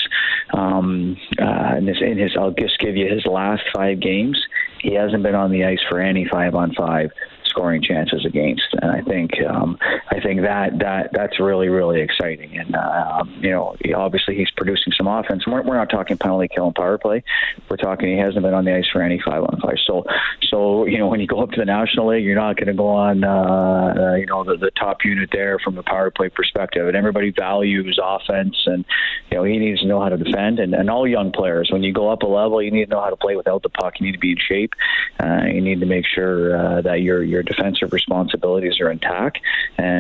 um, 0.52 1.16
uh, 1.40 1.76
in, 1.76 1.86
his, 1.86 1.96
in 2.00 2.18
his. 2.18 2.36
I'll 2.38 2.52
just 2.52 2.78
give 2.78 2.96
you 2.96 3.12
his 3.12 3.26
last 3.26 3.62
five 3.74 4.00
games. 4.00 4.40
He 4.80 4.94
hasn't 4.94 5.22
been 5.22 5.34
on 5.34 5.50
the 5.50 5.64
ice 5.64 5.80
for 5.88 6.00
any 6.00 6.26
five 6.30 6.54
on 6.54 6.74
five 6.74 7.10
scoring 7.44 7.82
chances 7.82 8.24
against. 8.26 8.66
And 8.82 8.90
I 8.90 9.00
think 9.02 9.32
um, 9.48 9.78
I 10.14 10.20
think 10.20 10.42
that 10.42 10.78
that 10.78 11.10
that's 11.12 11.40
really 11.40 11.68
really 11.68 12.00
exciting. 12.00 12.56
And 12.56 12.76
uh, 12.76 13.18
um, 13.20 13.34
you 13.40 13.50
know, 13.50 13.76
obviously 13.96 14.36
he's 14.36 14.50
producing 14.50 14.92
some 14.96 15.08
offense. 15.08 15.46
We're, 15.46 15.62
we're 15.62 15.76
not 15.76 15.90
talking 15.90 16.16
penalty 16.16 16.48
kill 16.54 16.66
and 16.66 16.74
power 16.74 16.98
play. 16.98 17.24
We're 17.68 17.76
talking 17.76 18.08
he 18.08 18.18
hasn't 18.18 18.42
been 18.42 18.54
on 18.54 18.64
the 18.64 18.76
ice 18.76 18.86
for 18.92 19.02
any 19.02 19.20
five 19.24 19.42
on 19.42 19.60
five. 19.60 19.76
So 19.84 20.04
so 20.50 20.86
you 20.86 20.98
know 20.98 21.08
when 21.08 21.20
you 21.20 21.26
go 21.26 21.42
up 21.42 21.50
to 21.52 21.60
the 21.60 21.64
National 21.64 22.08
League, 22.08 22.24
you're 22.24 22.36
not 22.36 22.56
going 22.56 22.68
to 22.68 22.74
go 22.74 22.88
on 22.88 23.24
uh, 23.24 23.94
uh, 23.96 24.14
you 24.14 24.26
know 24.26 24.44
the, 24.44 24.56
the 24.56 24.70
top 24.70 24.98
unit 25.04 25.30
there 25.32 25.58
from 25.58 25.78
a 25.78 25.82
power 25.82 26.10
play 26.10 26.28
perspective. 26.28 26.86
And 26.86 26.96
everybody 26.96 27.30
values 27.30 27.98
offense, 28.02 28.56
and 28.66 28.84
you 29.30 29.38
know 29.38 29.44
he 29.44 29.58
needs 29.58 29.80
to 29.80 29.86
know 29.86 30.00
how 30.00 30.10
to 30.10 30.16
defend. 30.16 30.60
And, 30.60 30.74
and 30.74 30.90
all 30.90 31.08
young 31.08 31.32
players, 31.32 31.70
when 31.72 31.82
you 31.82 31.92
go 31.92 32.08
up 32.08 32.22
a 32.22 32.26
level, 32.26 32.62
you 32.62 32.70
need 32.70 32.84
to 32.84 32.90
know 32.90 33.00
how 33.00 33.10
to 33.10 33.16
play 33.16 33.36
without 33.36 33.62
the 33.62 33.68
puck. 33.68 33.94
You 33.98 34.06
need 34.06 34.12
to 34.12 34.18
be 34.18 34.32
in 34.32 34.38
shape. 34.38 34.74
Uh, 35.18 35.46
you 35.46 35.60
need 35.60 35.80
to 35.80 35.86
make 35.86 36.06
sure 36.06 36.56
uh, 36.56 36.82
that 36.82 37.00
you're 37.00 37.24
you're 37.24 37.42
defensive 37.42 37.92
responsibilities 37.92 38.80
are 38.80 38.90
intact, 38.90 39.38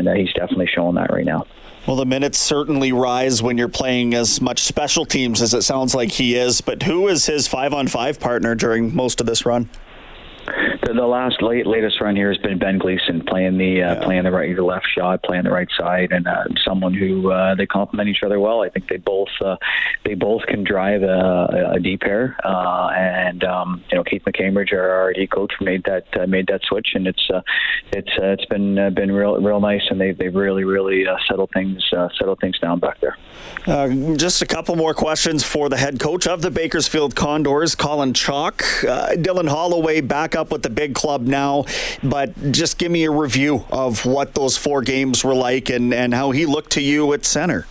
and 0.06 0.16
uh, 0.16 0.20
he's 0.20 0.32
definitely 0.32 0.68
showing 0.72 0.94
that 0.96 1.10
right 1.10 1.24
now. 1.24 1.46
Well, 1.86 1.96
the 1.96 2.06
minutes 2.06 2.38
certainly 2.38 2.92
rise 2.92 3.42
when 3.42 3.58
you're 3.58 3.68
playing 3.68 4.14
as 4.14 4.40
much 4.40 4.60
special 4.60 5.04
teams 5.04 5.42
as 5.42 5.52
it 5.52 5.62
sounds 5.62 5.94
like 5.94 6.12
he 6.12 6.34
is. 6.34 6.62
But 6.62 6.82
who 6.82 7.08
is 7.08 7.26
his 7.26 7.46
five 7.46 7.74
on 7.74 7.88
five 7.88 8.18
partner 8.18 8.54
during 8.54 8.94
most 8.94 9.20
of 9.20 9.26
this 9.26 9.44
run? 9.44 9.68
The, 10.46 10.92
the 10.94 11.06
last 11.06 11.42
late 11.42 11.66
latest 11.66 12.00
run 12.00 12.16
here 12.16 12.28
has 12.28 12.38
been 12.38 12.58
Ben 12.58 12.78
Gleason 12.78 13.22
playing 13.26 13.58
the 13.58 13.82
uh, 13.82 13.94
yeah. 13.94 14.04
playing 14.04 14.24
the 14.24 14.30
right 14.30 14.54
the 14.54 14.62
left 14.62 14.86
shot, 14.94 15.22
playing 15.22 15.44
the 15.44 15.50
right 15.50 15.68
side, 15.78 16.12
and 16.12 16.26
uh, 16.26 16.44
someone 16.64 16.92
who 16.94 17.30
uh, 17.30 17.54
they 17.54 17.66
complement 17.66 18.08
each 18.08 18.22
other 18.24 18.38
well. 18.38 18.62
I 18.62 18.68
think 18.68 18.88
they 18.88 18.98
both 18.98 19.28
uh, 19.44 19.56
they 20.04 20.14
both 20.14 20.42
can 20.46 20.64
drive 20.64 21.02
a, 21.02 21.72
a 21.74 21.80
deep 21.80 22.00
pair, 22.02 22.36
uh, 22.44 22.88
and 22.94 23.42
um, 23.44 23.82
you 23.90 23.96
know 23.96 24.04
Keith 24.04 24.22
McCambridge, 24.26 24.72
our 24.72 25.08
RD 25.08 25.30
coach, 25.30 25.52
made 25.60 25.84
that 25.84 26.06
uh, 26.18 26.26
made 26.26 26.46
that 26.48 26.62
switch, 26.64 26.88
and 26.94 27.06
it's 27.06 27.30
uh, 27.32 27.40
it's 27.92 28.10
uh, 28.18 28.26
it's 28.26 28.44
been 28.46 28.78
uh, 28.78 28.90
been 28.90 29.12
real 29.12 29.40
real 29.40 29.60
nice, 29.60 29.82
and 29.90 30.00
they 30.00 30.12
they've 30.12 30.34
really 30.34 30.64
really 30.64 31.06
uh, 31.06 31.16
settled 31.28 31.50
things 31.52 31.82
uh, 31.96 32.08
settled 32.18 32.40
things 32.40 32.58
down 32.58 32.80
back 32.80 33.00
there. 33.00 33.16
Uh, 33.66 33.88
just 34.16 34.42
a 34.42 34.46
couple 34.46 34.76
more 34.76 34.92
questions 34.92 35.42
for 35.42 35.68
the 35.68 35.76
head 35.76 35.98
coach 35.98 36.26
of 36.26 36.42
the 36.42 36.50
Bakersfield 36.50 37.14
Condors, 37.14 37.74
Colin 37.74 38.12
Chaulk, 38.12 38.62
Uh, 38.84 39.10
Dylan 39.12 39.48
Holloway 39.48 40.00
back 40.00 40.33
up 40.36 40.50
with 40.50 40.62
the 40.62 40.70
big 40.70 40.94
club 40.94 41.22
now, 41.22 41.64
but 42.02 42.52
just 42.52 42.78
give 42.78 42.90
me 42.90 43.04
a 43.04 43.10
review 43.10 43.64
of 43.70 44.04
what 44.06 44.34
those 44.34 44.56
four 44.56 44.82
games 44.82 45.24
were 45.24 45.34
like 45.34 45.70
and, 45.70 45.92
and 45.92 46.14
how 46.14 46.30
he 46.30 46.46
looked 46.46 46.72
to 46.72 46.82
you 46.82 47.12
at 47.12 47.24
center 47.24 47.66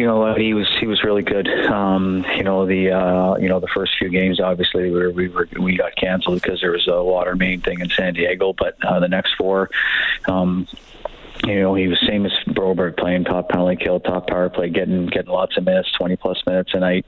you 0.00 0.06
know 0.06 0.34
he 0.34 0.54
was 0.54 0.68
he 0.78 0.86
was 0.86 1.02
really 1.04 1.22
good. 1.22 1.48
Um, 1.48 2.24
you 2.36 2.42
know 2.42 2.66
the 2.66 2.90
uh, 2.90 3.36
you 3.36 3.48
know 3.48 3.60
the 3.60 3.68
first 3.68 3.92
few 3.98 4.08
games 4.08 4.40
obviously 4.40 4.84
we 4.84 4.90
were, 4.90 5.10
we 5.10 5.28
were 5.28 5.48
we 5.58 5.76
got 5.76 5.94
canceled 5.96 6.40
because 6.40 6.60
there 6.60 6.72
was 6.72 6.86
a 6.88 7.02
water 7.02 7.36
main 7.36 7.60
thing 7.60 7.80
in 7.80 7.90
San 7.90 8.14
Diego, 8.14 8.54
but 8.56 8.76
uh, 8.84 9.00
the 9.00 9.08
next 9.08 9.34
four. 9.36 9.70
Um, 10.26 10.66
you 11.46 11.60
know, 11.60 11.74
he 11.74 11.88
was 11.88 11.98
same 12.06 12.26
as 12.26 12.32
Broberg 12.48 12.96
playing 12.96 13.24
top 13.24 13.48
penalty 13.48 13.76
kill, 13.82 14.00
top 14.00 14.28
power 14.28 14.50
play, 14.50 14.68
getting 14.68 15.06
getting 15.06 15.30
lots 15.30 15.56
of 15.56 15.64
minutes, 15.64 15.90
twenty 15.98 16.16
plus 16.16 16.42
minutes 16.46 16.72
a 16.74 16.80
night. 16.80 17.06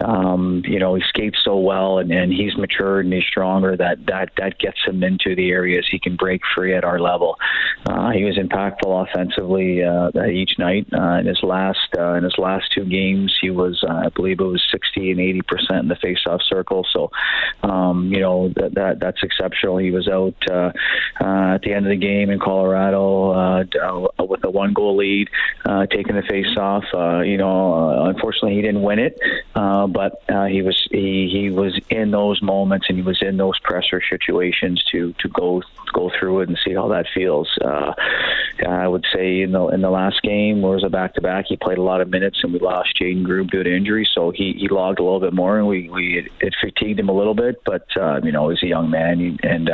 Um, 0.00 0.62
you 0.66 0.78
know, 0.78 0.94
he 0.94 1.02
skates 1.08 1.38
so 1.44 1.58
well, 1.58 1.98
and, 1.98 2.10
and 2.10 2.32
he's 2.32 2.56
matured 2.56 3.04
and 3.04 3.14
he's 3.14 3.24
stronger. 3.24 3.76
That 3.76 4.06
that 4.06 4.30
that 4.38 4.58
gets 4.58 4.78
him 4.86 5.02
into 5.02 5.34
the 5.34 5.50
areas 5.50 5.86
he 5.90 5.98
can 5.98 6.16
break 6.16 6.40
free 6.54 6.74
at 6.74 6.84
our 6.84 6.98
level. 6.98 7.36
Uh, 7.86 8.10
he 8.10 8.24
was 8.24 8.36
impactful 8.36 9.08
offensively 9.08 9.82
uh, 9.82 10.10
each 10.24 10.58
night. 10.58 10.86
Uh, 10.92 11.18
in 11.20 11.26
his 11.26 11.42
last 11.42 11.88
uh, 11.98 12.14
in 12.14 12.24
his 12.24 12.36
last 12.38 12.72
two 12.72 12.84
games, 12.84 13.36
he 13.40 13.50
was 13.50 13.84
uh, 13.86 13.92
I 14.06 14.08
believe 14.08 14.40
it 14.40 14.44
was 14.44 14.62
sixty 14.72 15.10
and 15.10 15.20
eighty 15.20 15.42
percent 15.42 15.80
in 15.80 15.88
the 15.88 15.96
faceoff 15.96 16.40
circle. 16.42 16.86
So, 16.92 17.10
um, 17.62 18.10
you 18.12 18.20
know 18.20 18.48
that, 18.56 18.74
that 18.74 19.00
that's 19.00 19.22
exceptional. 19.22 19.78
He 19.78 19.90
was 19.90 20.08
out 20.08 20.34
uh, 20.50 20.72
uh, 21.20 21.54
at 21.54 21.62
the 21.62 21.72
end 21.72 21.86
of 21.86 21.90
the 21.90 21.96
game 21.96 22.30
in 22.30 22.38
Colorado. 22.38 23.30
Uh, 23.32 23.64
uh, 23.74 24.24
with 24.24 24.44
a 24.44 24.50
one 24.50 24.72
goal 24.72 24.96
lead, 24.96 25.28
uh, 25.64 25.86
taking 25.86 26.16
the 26.16 26.22
face 26.22 26.56
off. 26.56 26.84
Uh, 26.94 27.20
you 27.20 27.36
know, 27.36 27.74
uh, 27.74 28.08
unfortunately, 28.08 28.54
he 28.54 28.62
didn't 28.62 28.82
win 28.82 28.98
it, 28.98 29.18
uh, 29.54 29.86
but 29.86 30.22
uh, 30.28 30.44
he 30.44 30.62
was 30.62 30.86
he 30.90 31.28
he 31.30 31.50
was 31.50 31.78
in 31.90 32.10
those 32.10 32.40
moments 32.42 32.86
and 32.88 32.98
he 32.98 33.02
was 33.02 33.18
in 33.20 33.36
those 33.36 33.58
pressure 33.60 34.02
situations 34.08 34.82
to 34.92 35.12
to 35.20 35.28
go 35.28 35.62
go 35.92 36.10
through 36.18 36.40
it 36.40 36.48
and 36.48 36.58
see 36.64 36.74
how 36.74 36.88
that 36.88 37.06
feels. 37.14 37.48
I 38.66 38.88
would 38.88 39.04
say 39.14 39.42
in 39.42 39.52
the 39.52 39.66
in 39.68 39.82
the 39.82 39.90
last 39.90 40.22
game, 40.22 40.62
where 40.62 40.72
it 40.72 40.76
was 40.76 40.84
a 40.84 40.88
back 40.88 41.14
to 41.14 41.20
back, 41.20 41.46
he 41.48 41.56
played 41.56 41.78
a 41.78 41.82
lot 41.82 42.00
of 42.00 42.08
minutes 42.08 42.38
and 42.42 42.52
we 42.52 42.58
lost 42.58 42.98
Jayden 43.00 43.24
Grubbe 43.24 43.50
due 43.50 43.62
to 43.62 43.74
injury, 43.74 44.08
so 44.14 44.30
he, 44.30 44.54
he 44.58 44.68
logged 44.68 44.98
a 44.98 45.02
little 45.02 45.20
bit 45.20 45.32
more 45.32 45.58
and 45.58 45.66
we, 45.66 45.90
we 45.90 46.28
it 46.40 46.54
fatigued 46.60 46.98
him 46.98 47.08
a 47.08 47.12
little 47.12 47.34
bit. 47.34 47.62
But 47.64 47.86
you 48.24 48.32
know, 48.32 48.48
he's 48.48 48.62
a 48.62 48.66
young 48.66 48.90
man 48.90 49.20
and 49.42 49.44
and 49.44 49.70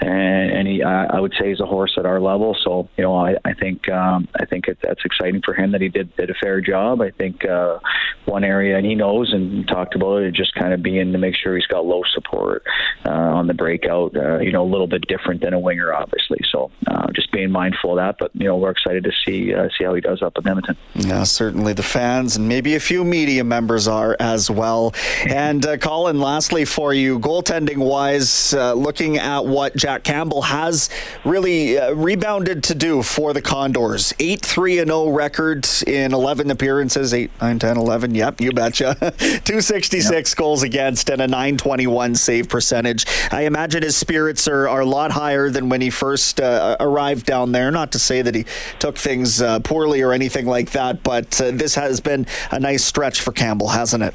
and 0.00 0.68
he 0.68 0.82
I, 0.82 1.16
I 1.16 1.20
would 1.20 1.34
say 1.38 1.50
he's 1.50 1.60
a 1.60 1.66
horse 1.66 1.94
at 1.98 2.06
our 2.06 2.20
level. 2.20 2.56
So 2.62 2.88
you 2.96 3.04
know, 3.04 3.25
I, 3.26 3.36
I 3.44 3.54
think 3.54 3.88
um, 3.88 4.28
I 4.38 4.44
think 4.44 4.68
it, 4.68 4.78
that's 4.82 5.04
exciting 5.04 5.42
for 5.44 5.54
him 5.54 5.72
that 5.72 5.80
he 5.80 5.88
did 5.88 6.14
did 6.16 6.30
a 6.30 6.34
fair 6.34 6.60
job. 6.60 7.00
I 7.00 7.10
think 7.10 7.44
uh, 7.44 7.78
one 8.24 8.44
area 8.44 8.76
and 8.76 8.86
he 8.86 8.94
knows 8.94 9.32
and 9.32 9.66
talked 9.66 9.94
about 9.94 10.22
it 10.22 10.34
just 10.34 10.54
kind 10.54 10.72
of 10.72 10.82
being 10.82 11.12
to 11.12 11.18
make 11.18 11.34
sure 11.34 11.56
he's 11.56 11.66
got 11.66 11.84
low 11.84 12.02
support 12.14 12.62
uh, 13.04 13.10
on 13.10 13.46
the 13.46 13.54
breakout. 13.54 14.16
Uh, 14.16 14.38
you 14.38 14.52
know, 14.52 14.62
a 14.62 14.70
little 14.70 14.86
bit 14.86 15.06
different 15.08 15.40
than 15.42 15.54
a 15.54 15.58
winger, 15.58 15.92
obviously. 15.92 16.38
So 16.50 16.70
uh, 16.86 17.10
just 17.12 17.32
being 17.32 17.50
mindful 17.50 17.92
of 17.92 17.96
that. 17.96 18.16
But 18.18 18.30
you 18.34 18.44
know, 18.44 18.56
we're 18.56 18.70
excited 18.70 19.04
to 19.04 19.12
see 19.24 19.54
uh, 19.54 19.68
see 19.76 19.84
how 19.84 19.94
he 19.94 20.00
does 20.00 20.22
up 20.22 20.38
in 20.38 20.46
Edmonton. 20.46 20.76
Yeah, 20.94 21.24
certainly 21.24 21.72
the 21.72 21.82
fans 21.82 22.36
and 22.36 22.48
maybe 22.48 22.74
a 22.74 22.80
few 22.80 23.04
media 23.04 23.44
members 23.44 23.88
are 23.88 24.16
as 24.20 24.50
well. 24.50 24.94
And 25.26 25.64
uh, 25.66 25.76
Colin, 25.78 26.20
lastly 26.20 26.64
for 26.64 26.94
you, 26.94 27.18
goaltending 27.18 27.78
wise, 27.78 28.54
uh, 28.54 28.74
looking 28.74 29.18
at 29.18 29.44
what 29.44 29.74
Jack 29.76 30.04
Campbell 30.04 30.42
has 30.42 30.90
really 31.24 31.78
uh, 31.78 31.92
rebounded 31.92 32.62
to 32.64 32.74
do 32.74 33.02
for 33.16 33.32
the 33.32 33.40
Condors, 33.40 34.12
eight 34.20 34.44
three 34.44 34.78
and 34.78 34.88
zero 34.88 35.04
oh 35.04 35.10
record 35.10 35.66
in 35.86 36.12
eleven 36.12 36.50
appearances, 36.50 37.14
eight 37.14 37.30
nine 37.40 37.58
ten 37.58 37.78
eleven. 37.78 38.14
Yep, 38.14 38.42
you 38.42 38.52
betcha. 38.52 38.94
Two 39.46 39.62
sixty 39.62 40.02
six 40.02 40.32
yep. 40.32 40.36
goals 40.36 40.62
against 40.62 41.08
and 41.08 41.22
a 41.22 41.26
nine 41.26 41.56
twenty 41.56 41.86
one 41.86 42.14
save 42.14 42.50
percentage. 42.50 43.06
I 43.30 43.44
imagine 43.44 43.82
his 43.82 43.96
spirits 43.96 44.46
are, 44.46 44.68
are 44.68 44.82
a 44.82 44.84
lot 44.86 45.12
higher 45.12 45.48
than 45.48 45.70
when 45.70 45.80
he 45.80 45.88
first 45.88 46.42
uh, 46.42 46.76
arrived 46.78 47.24
down 47.24 47.52
there. 47.52 47.70
Not 47.70 47.92
to 47.92 47.98
say 47.98 48.20
that 48.20 48.34
he 48.34 48.44
took 48.80 48.98
things 48.98 49.40
uh, 49.40 49.60
poorly 49.60 50.02
or 50.02 50.12
anything 50.12 50.44
like 50.44 50.72
that, 50.72 51.02
but 51.02 51.40
uh, 51.40 51.52
this 51.52 51.74
has 51.74 52.00
been 52.00 52.26
a 52.50 52.60
nice 52.60 52.84
stretch 52.84 53.22
for 53.22 53.32
Campbell, 53.32 53.68
hasn't 53.68 54.02
it? 54.02 54.14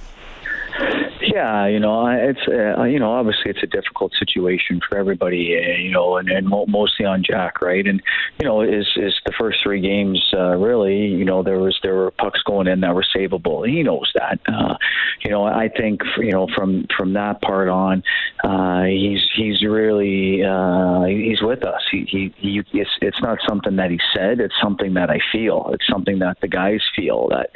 Yeah, 1.34 1.66
you 1.68 1.80
know, 1.80 2.08
it's 2.08 2.42
uh, 2.48 2.84
you 2.84 3.00
know, 3.00 3.14
obviously 3.14 3.52
it's 3.52 3.64
a 3.64 3.68
difficult 3.68 4.12
situation 4.20 4.82
for 4.88 4.98
everybody, 4.98 5.56
uh, 5.56 5.78
you 5.78 5.92
know, 5.92 6.18
and, 6.18 6.30
and 6.30 6.48
mostly 6.50 7.06
on 7.06 7.24
Jack, 7.24 7.62
right? 7.62 7.88
And 7.88 8.02
you 8.40 8.46
know, 8.46 8.62
is 8.62 8.88
is 8.98 9.14
the 9.26 9.32
first 9.40 9.60
three 9.64 9.80
games 9.80 10.22
uh, 10.34 10.58
really, 10.58 11.08
you 11.08 11.24
know, 11.24 11.42
there 11.42 11.60
was 11.60 11.80
there 11.84 11.96
were 11.96 12.12
pucks 12.12 12.42
going 12.44 12.68
in 12.68 12.82
that 12.82 12.94
were 12.94 13.06
savable. 13.16 13.66
He 13.66 13.82
knows 13.82 14.12
that. 14.16 14.40
Uh, 14.46 14.76
you 15.24 15.32
know, 15.32 15.46
I 15.46 15.70
think 15.70 16.02
you 16.18 16.32
know 16.32 16.48
from 16.54 16.86
from 16.98 17.14
that 17.14 17.42
part 17.42 17.70
on, 17.70 18.04
uh, 18.44 18.84
he's 18.84 19.22
he's 19.34 19.64
really 19.64 20.44
uh, 20.44 21.04
he's 21.06 21.42
with 21.42 21.64
us. 21.64 21.82
He, 21.92 22.06
he 22.10 22.34
he 22.38 22.62
it's 22.74 22.90
it's 23.02 23.22
not 23.22 23.38
something 23.48 23.78
that 23.78 23.90
he 23.90 24.00
said. 24.14 24.42
It's 24.42 24.56
something 24.62 24.96
that 24.96 25.10
I 25.10 25.20
feel. 25.32 25.70
It's 25.74 25.88
something 25.90 26.20
that 26.20 26.42
the 26.42 26.50
guys 26.50 26.82
feel 26.94 27.30
that 27.30 27.52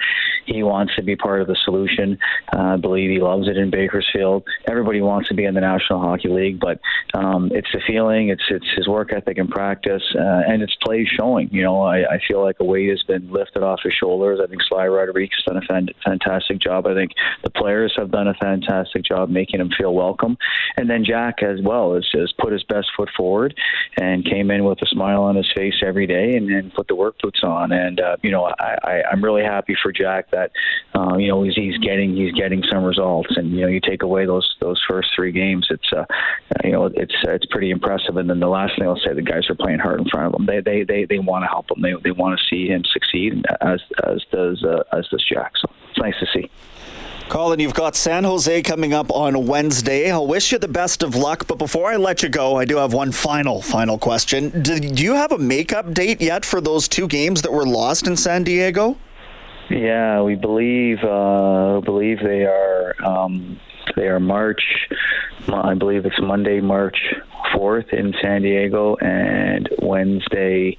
he 0.45 0.63
wants 0.63 0.95
to 0.95 1.03
be 1.03 1.15
part 1.15 1.41
of 1.41 1.47
the 1.47 1.57
solution. 1.65 2.17
Uh, 2.55 2.75
I 2.75 2.77
believe 2.77 3.09
he 3.09 3.19
loves 3.19 3.47
it 3.47 3.57
in 3.57 3.71
Bakersfield. 3.75 4.43
Everybody 4.69 5.01
wants 5.01 5.27
to 5.27 5.33
be 5.33 5.43
in 5.43 5.53
the 5.53 5.59
National 5.59 5.99
Hockey 5.99 6.29
League, 6.29 6.61
but 6.61 6.79
um, 7.13 7.51
it's 7.53 7.67
the 7.73 7.81
feeling, 7.85 8.29
it's 8.29 8.43
it's 8.49 8.65
his 8.77 8.87
work 8.87 9.11
ethic 9.11 9.37
and 9.37 9.49
practice, 9.49 10.03
uh, 10.15 10.41
and 10.47 10.63
it's 10.63 10.75
play 10.81 11.05
showing. 11.05 11.49
You 11.51 11.63
know, 11.63 11.81
I, 11.81 12.15
I 12.15 12.19
feel 12.25 12.41
like 12.41 12.55
a 12.61 12.63
weight 12.63 12.89
has 12.89 13.03
been 13.03 13.29
lifted 13.29 13.63
off 13.63 13.81
his 13.83 13.93
shoulders. 13.93 14.39
I 14.41 14.47
think 14.47 14.61
Sly 14.63 14.87
Rodrigue 14.87 15.31
has 15.35 15.43
done 15.43 15.57
a 15.57 15.65
fan- 15.67 15.89
fantastic 16.05 16.59
job. 16.59 16.87
I 16.87 16.93
think 16.93 17.11
the 17.43 17.49
players 17.49 17.93
have 17.97 18.11
done 18.11 18.29
a 18.29 18.33
fantastic 18.35 19.03
job 19.03 19.29
making 19.29 19.59
him 19.59 19.69
feel 19.77 19.93
welcome, 19.93 20.37
and 20.77 20.89
then 20.89 21.03
Jack 21.03 21.43
as 21.43 21.59
well 21.61 21.95
has, 21.95 22.07
has 22.13 22.33
put 22.39 22.53
his 22.53 22.63
best 22.63 22.87
foot 22.95 23.09
forward 23.17 23.55
and 23.99 24.23
came 24.23 24.51
in 24.51 24.63
with 24.63 24.81
a 24.81 24.87
smile 24.87 25.23
on 25.23 25.35
his 25.35 25.51
face 25.53 25.75
every 25.85 26.07
day 26.07 26.37
and, 26.37 26.49
and 26.49 26.73
put 26.73 26.87
the 26.87 26.95
work 26.95 27.15
boots 27.21 27.41
on. 27.43 27.73
And 27.73 27.99
uh, 27.99 28.15
you 28.23 28.31
know, 28.31 28.45
I, 28.45 28.77
I, 28.83 29.03
I'm 29.11 29.21
really 29.21 29.43
happy 29.43 29.75
for 29.83 29.91
Jack 29.91 30.31
that 30.31 30.51
uh, 30.95 31.17
you 31.17 31.27
know 31.27 31.43
he's, 31.43 31.55
he's 31.55 31.77
getting 31.79 32.15
he's 32.15 32.31
getting 32.33 32.63
some 32.71 32.85
results 32.85 33.35
and 33.35 33.54
you 33.55 33.61
know 33.61 33.67
you 33.67 33.79
take 33.79 34.03
away 34.03 34.25
those 34.25 34.55
those 34.61 34.81
first 34.87 35.09
three 35.15 35.31
games, 35.31 35.67
it's 35.69 35.91
uh, 35.93 36.05
you 36.63 36.71
know 36.71 36.85
it's 36.85 37.15
it's 37.23 37.45
pretty 37.47 37.71
impressive. 37.71 38.17
And 38.17 38.29
then 38.29 38.39
the 38.39 38.47
last 38.47 38.77
thing 38.77 38.87
I'll 38.87 38.99
say, 39.05 39.13
the 39.13 39.21
guys 39.21 39.49
are 39.49 39.55
playing 39.55 39.79
hard 39.79 39.99
in 39.99 40.07
front 40.09 40.27
of 40.27 40.31
them. 40.33 40.45
They 40.45 40.61
they 40.61 40.83
they, 40.83 41.05
they 41.05 41.19
want 41.19 41.43
to 41.43 41.47
help 41.47 41.71
him. 41.71 41.81
They 41.81 41.93
they 42.03 42.11
want 42.11 42.39
to 42.39 42.45
see 42.49 42.67
him 42.67 42.83
succeed, 42.91 43.45
as 43.61 43.81
as 44.03 44.23
does 44.31 44.63
uh, 44.63 44.83
as 44.95 45.07
does 45.09 45.25
Jack. 45.27 45.53
So 45.57 45.69
it's 45.89 45.99
nice 45.99 46.15
to 46.19 46.27
see. 46.33 46.49
Colin, 47.27 47.59
you've 47.59 47.73
got 47.73 47.95
San 47.95 48.23
Jose 48.23 48.61
coming 48.61 48.93
up 48.93 49.11
on 49.11 49.47
Wednesday. 49.47 50.11
I'll 50.11 50.27
wish 50.27 50.51
you 50.51 50.59
the 50.59 50.67
best 50.67 51.01
of 51.01 51.15
luck, 51.15 51.47
but 51.47 51.57
before 51.57 51.91
I 51.91 51.95
let 51.95 52.21
you 52.21 52.29
go, 52.29 52.55
I 52.55 52.65
do 52.65 52.77
have 52.77 52.93
one 52.93 53.11
final, 53.11 53.63
final 53.63 53.97
question. 53.97 54.61
Do, 54.61 54.79
do 54.79 55.03
you 55.03 55.15
have 55.15 55.31
a 55.31 55.39
makeup 55.39 55.91
date 55.91 56.21
yet 56.21 56.45
for 56.45 56.61
those 56.61 56.87
two 56.87 57.07
games 57.07 57.41
that 57.41 57.51
were 57.51 57.65
lost 57.65 58.05
in 58.05 58.15
San 58.15 58.43
Diego? 58.43 58.95
Yeah, 59.69 60.21
we 60.21 60.35
believe 60.35 61.03
uh, 61.03 61.81
believe 61.83 62.19
they 62.19 62.45
are 62.45 62.74
um, 63.05 63.59
they 63.95 64.07
are 64.07 64.19
March. 64.19 64.61
I 65.47 65.75
believe 65.75 66.05
it's 66.05 66.19
Monday, 66.19 66.59
March 66.59 66.97
fourth 67.53 67.93
in 67.93 68.13
San 68.21 68.41
Diego, 68.41 68.95
and 68.95 69.69
Wednesday, 69.79 70.77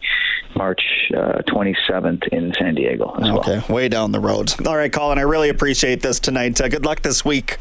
March 0.56 0.82
uh, 1.16 1.42
27th 1.48 2.26
in 2.28 2.52
San 2.58 2.74
Diego 2.74 3.14
okay, 3.22 3.58
well. 3.58 3.64
way 3.68 3.88
down 3.88 4.12
the 4.12 4.20
road. 4.20 4.52
All 4.66 4.76
right, 4.76 4.92
Colin, 4.92 5.18
I 5.18 5.22
really 5.22 5.48
appreciate 5.48 6.02
this 6.02 6.18
tonight. 6.18 6.60
Uh, 6.60 6.68
good 6.68 6.84
luck 6.84 7.02
this 7.02 7.24
week. 7.24 7.58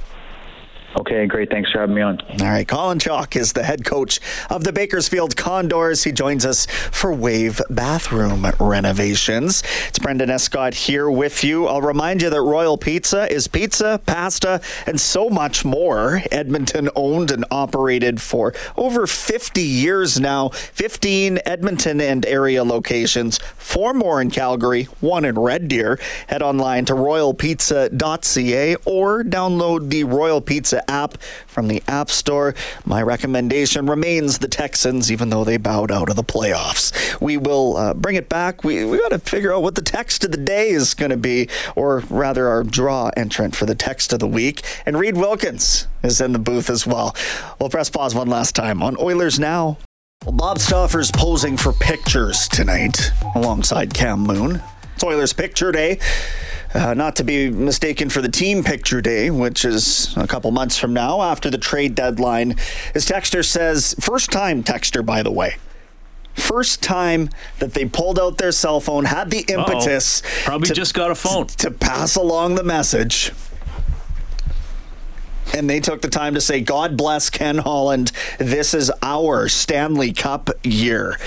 Okay, 0.98 1.26
great. 1.28 1.50
Thanks 1.50 1.72
for 1.72 1.80
having 1.80 1.96
me 1.96 2.02
on. 2.02 2.22
All 2.42 2.48
right. 2.48 2.66
Colin 2.66 3.00
Chaulk 3.00 3.36
is 3.36 3.52
the 3.52 3.64
head 3.64 3.84
coach 3.84 4.22
of 4.50 4.64
the 4.64 4.72
Bakersfield 4.72 5.36
Condors. 5.36 6.06
He 6.06 6.14
joins 6.14 6.46
us 6.46 6.66
for 6.66 7.14
Wave 7.14 7.62
bathroom 7.70 8.48
renovations. 8.60 9.62
It's 9.90 10.00
Brendan 10.00 10.30
Escott 10.30 10.74
here 10.74 11.10
with 11.10 11.44
you. 11.44 11.68
I'll 11.68 11.82
remind 11.82 12.22
you 12.22 12.30
that 12.30 12.42
Royal 12.42 12.78
Pizza 12.78 13.30
is 13.32 13.50
pizza, 13.50 14.00
pasta, 14.06 14.62
and 14.88 15.00
so 15.00 15.30
much 15.30 15.66
more. 15.66 16.22
Edmonton 16.32 16.90
owned 16.96 17.30
and 17.30 17.44
operated 17.52 18.22
for 18.22 18.54
over 18.78 19.06
50 19.06 19.62
years 19.62 20.18
now. 20.20 20.50
15 20.50 21.40
Edmonton 21.46 22.00
and 22.00 22.26
area 22.26 22.64
locations, 22.64 23.38
four 23.58 23.94
more 23.94 24.22
in 24.22 24.32
Calgary, 24.32 24.84
one 25.02 25.26
in 25.26 25.38
Red 25.38 25.68
Deer. 25.68 26.00
Head 26.28 26.42
online 26.42 26.86
to 26.86 26.94
royalpizza.ca 26.94 28.76
or 28.86 29.24
download 29.24 29.90
the 29.90 30.06
Royal 30.06 30.40
Pizza 30.40 30.85
app 30.88 31.22
from 31.48 31.68
the 31.68 31.82
App 31.88 32.10
Store. 32.10 32.56
My 32.86 33.02
recommendation 33.02 33.86
remains 33.86 34.40
the 34.40 34.48
Texans, 34.48 35.12
even 35.12 35.30
though 35.30 35.44
they 35.44 35.58
bowed 35.58 35.92
out 35.92 36.10
of 36.10 36.16
the 36.16 36.24
playoffs. 36.24 37.20
We 37.22 37.38
will 37.38 37.78
uh, 37.78 37.94
bring 37.94 38.16
it 38.16 38.30
back. 38.30 38.64
We, 38.64 38.86
we 38.86 38.98
got 38.98 39.10
to 39.10 39.20
figure 39.20 39.54
out 39.54 39.62
what 39.62 39.76
the 39.76 39.82
text 39.82 40.24
of 40.24 40.32
the 40.32 40.38
day 40.38 40.70
is 40.70 40.94
going 40.94 41.12
to 41.12 41.18
be, 41.18 41.50
or 41.76 42.00
rather, 42.10 42.48
our 42.48 42.64
draw 42.64 43.12
entrant 43.18 43.56
for 43.56 43.66
the 43.66 43.76
text 43.76 44.14
of 44.14 44.20
the 44.20 44.28
week. 44.28 44.62
And 44.86 44.98
Reid 44.98 45.18
Wilkins 45.18 45.88
is 46.04 46.22
in 46.22 46.34
the 46.34 46.40
booth 46.40 46.70
as 46.70 46.86
well. 46.86 47.16
We'll 47.60 47.70
press 47.70 47.90
pause 47.90 48.16
one 48.16 48.28
last 48.28 48.56
time 48.56 48.82
on 48.84 48.98
Oilers 49.00 49.40
Now. 49.40 49.78
Well, 50.24 50.34
Bob 50.34 50.58
Stauffer's 50.60 51.12
posing 51.12 51.56
for 51.56 51.72
pictures 51.74 52.48
tonight 52.48 53.12
alongside 53.36 53.94
Cam 53.94 54.22
Moon. 54.22 54.62
It's 54.96 55.04
Oilers 55.04 55.34
Picture 55.34 55.72
Day. 55.72 56.00
Uh, 56.76 56.94
not 56.94 57.16
to 57.16 57.24
be 57.24 57.50
mistaken 57.50 58.10
for 58.10 58.22
the 58.22 58.28
team 58.28 58.62
picture 58.62 59.00
day, 59.00 59.30
which 59.30 59.64
is 59.64 60.16
a 60.18 60.28
couple 60.28 60.52
months 60.52 60.78
from 60.78 60.94
now 60.94 61.22
after 61.22 61.50
the 61.50 61.58
trade 61.58 61.96
deadline. 61.96 62.52
As 62.94 63.06
texter 63.06 63.46
says, 63.46 63.96
first 64.02 64.30
time 64.30 64.62
texter, 64.62 65.04
by 65.06 65.24
the 65.24 65.32
way. 65.32 65.56
First 66.34 66.84
time 66.84 67.30
that 67.60 67.74
they 67.74 67.86
pulled 67.86 68.20
out 68.20 68.40
their 68.40 68.52
cell 68.52 68.82
phone, 68.82 69.06
had 69.06 69.32
the 69.32 69.46
impetus. 69.48 70.22
Uh-oh. 70.22 70.44
Probably 70.44 70.68
to, 70.68 70.74
just 70.74 70.94
got 70.94 71.12
a 71.12 71.16
phone. 71.16 71.48
To 71.48 71.72
pass 71.72 72.18
along 72.18 72.56
the 72.56 72.64
message 72.64 73.32
and 75.54 75.70
they 75.70 75.80
took 75.80 76.02
the 76.02 76.10
time 76.10 76.34
to 76.34 76.42
say, 76.42 76.62
God 76.62 76.98
bless 76.98 77.30
Ken 77.30 77.58
Holland. 77.58 78.12
This 78.40 78.74
is 78.74 78.92
our 79.02 79.48
Stanley 79.48 80.14
Cup 80.14 80.50
year. 80.64 81.18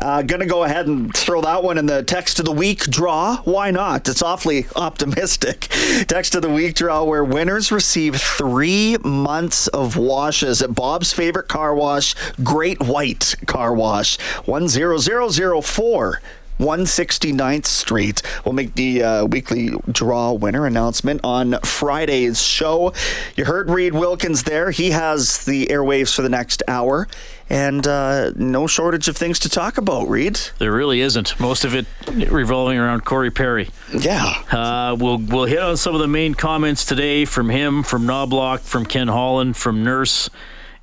Uh, 0.00 0.22
gonna 0.22 0.46
go 0.46 0.64
ahead 0.64 0.86
and 0.86 1.14
throw 1.14 1.40
that 1.42 1.62
one 1.62 1.78
in 1.78 1.86
the 1.86 2.02
text 2.02 2.38
of 2.38 2.44
the 2.44 2.52
week 2.52 2.80
draw. 2.82 3.38
Why 3.44 3.70
not? 3.70 4.08
It's 4.08 4.22
awfully 4.22 4.66
optimistic. 4.76 5.60
Text 6.08 6.34
of 6.34 6.42
the 6.42 6.50
week 6.50 6.74
draw 6.74 7.04
where 7.04 7.24
winners 7.24 7.70
receive 7.70 8.16
three 8.16 8.96
months 9.04 9.68
of 9.68 9.96
washes 9.96 10.62
at 10.62 10.74
Bob's 10.74 11.12
favorite 11.12 11.48
car 11.48 11.74
wash, 11.74 12.14
Great 12.42 12.80
White 12.80 13.34
Car 13.46 13.74
Wash, 13.74 14.18
10004. 14.46 16.20
169th 16.60 17.66
Street. 17.66 18.22
We'll 18.44 18.52
make 18.52 18.74
the 18.74 19.02
uh, 19.02 19.24
weekly 19.24 19.70
draw 19.90 20.32
winner 20.32 20.66
announcement 20.66 21.22
on 21.24 21.58
Friday's 21.64 22.40
show. 22.40 22.92
You 23.34 23.46
heard 23.46 23.70
Reid 23.70 23.94
Wilkins 23.94 24.42
there. 24.44 24.70
He 24.70 24.90
has 24.90 25.44
the 25.44 25.66
airwaves 25.66 26.14
for 26.14 26.22
the 26.22 26.28
next 26.28 26.62
hour. 26.68 27.08
And 27.48 27.84
uh, 27.86 28.30
no 28.36 28.68
shortage 28.68 29.08
of 29.08 29.16
things 29.16 29.40
to 29.40 29.48
talk 29.48 29.76
about, 29.76 30.08
Reid. 30.08 30.38
There 30.58 30.70
really 30.70 31.00
isn't. 31.00 31.40
Most 31.40 31.64
of 31.64 31.74
it 31.74 31.86
revolving 32.06 32.78
around 32.78 33.04
Corey 33.04 33.30
Perry. 33.30 33.70
Yeah. 33.92 34.42
Uh, 34.52 34.96
we'll 34.98 35.18
we'll 35.18 35.46
hit 35.46 35.58
on 35.58 35.76
some 35.76 35.94
of 35.94 36.00
the 36.00 36.06
main 36.06 36.34
comments 36.34 36.84
today 36.84 37.24
from 37.24 37.48
him, 37.50 37.82
from 37.82 38.04
Knoblauch, 38.04 38.60
from 38.60 38.86
Ken 38.86 39.08
Holland, 39.08 39.56
from 39.56 39.82
Nurse 39.82 40.30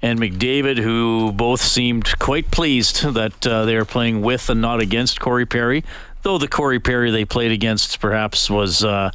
and 0.08 0.22
McDavid, 0.22 0.78
who 0.78 1.34
both 1.34 1.60
seemed 1.60 2.18
quite 2.18 2.50
pleased 2.50 3.04
that 3.04 3.46
uh, 3.46 3.66
they 3.66 3.76
are 3.76 3.84
playing 3.84 4.22
with 4.22 4.50
and 4.50 4.62
not 4.62 4.80
against 4.80 5.20
Corey 5.20 5.46
Perry. 5.46 5.84
Though 6.22 6.38
the 6.38 6.48
Corey 6.48 6.80
Perry 6.80 7.12
they 7.12 7.26
played 7.26 7.52
against 7.52 8.00
perhaps 8.00 8.50
was 8.50 8.86
uh, 8.86 9.12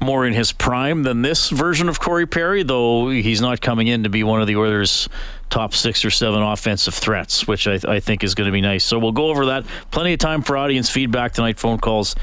more 0.00 0.24
in 0.26 0.34
his 0.34 0.52
prime 0.52 1.02
than 1.02 1.22
this 1.22 1.50
version 1.50 1.88
of 1.88 1.98
Corey 1.98 2.26
Perry, 2.26 2.62
though 2.62 3.10
he's 3.10 3.40
not 3.40 3.60
coming 3.60 3.88
in 3.88 4.04
to 4.04 4.08
be 4.08 4.22
one 4.22 4.40
of 4.40 4.46
the 4.46 4.54
Oilers' 4.54 5.08
top 5.50 5.74
six 5.74 6.04
or 6.04 6.10
seven 6.10 6.40
offensive 6.40 6.94
threats, 6.94 7.48
which 7.48 7.66
I, 7.66 7.80
I 7.88 7.98
think 7.98 8.22
is 8.22 8.36
going 8.36 8.46
to 8.46 8.52
be 8.52 8.60
nice. 8.60 8.84
So 8.84 8.98
we'll 9.00 9.12
go 9.12 9.30
over 9.30 9.46
that. 9.46 9.64
Plenty 9.90 10.12
of 10.12 10.20
time 10.20 10.42
for 10.42 10.56
audience 10.56 10.88
feedback 10.88 11.32
tonight, 11.32 11.58
phone 11.58 11.78
calls 11.78 12.14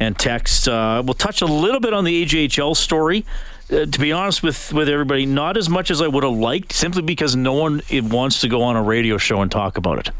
and 0.00 0.18
text. 0.18 0.68
Uh, 0.68 1.02
we'll 1.04 1.14
touch 1.14 1.42
a 1.42 1.46
little 1.46 1.80
bit 1.80 1.92
on 1.92 2.04
the 2.04 2.24
AJHL 2.24 2.74
story 2.74 3.26
uh, 3.70 3.86
to 3.86 3.98
be 3.98 4.12
honest 4.12 4.42
with 4.42 4.72
with 4.72 4.88
everybody, 4.88 5.26
not 5.26 5.56
as 5.56 5.68
much 5.68 5.90
as 5.90 6.00
I 6.00 6.08
would 6.08 6.24
have 6.24 6.36
liked, 6.36 6.72
simply 6.72 7.02
because 7.02 7.36
no 7.36 7.52
one 7.52 7.82
wants 7.90 8.40
to 8.40 8.48
go 8.48 8.62
on 8.62 8.76
a 8.76 8.82
radio 8.82 9.18
show 9.18 9.42
and 9.42 9.50
talk 9.50 9.76
about 9.76 9.98
it. 9.98 10.10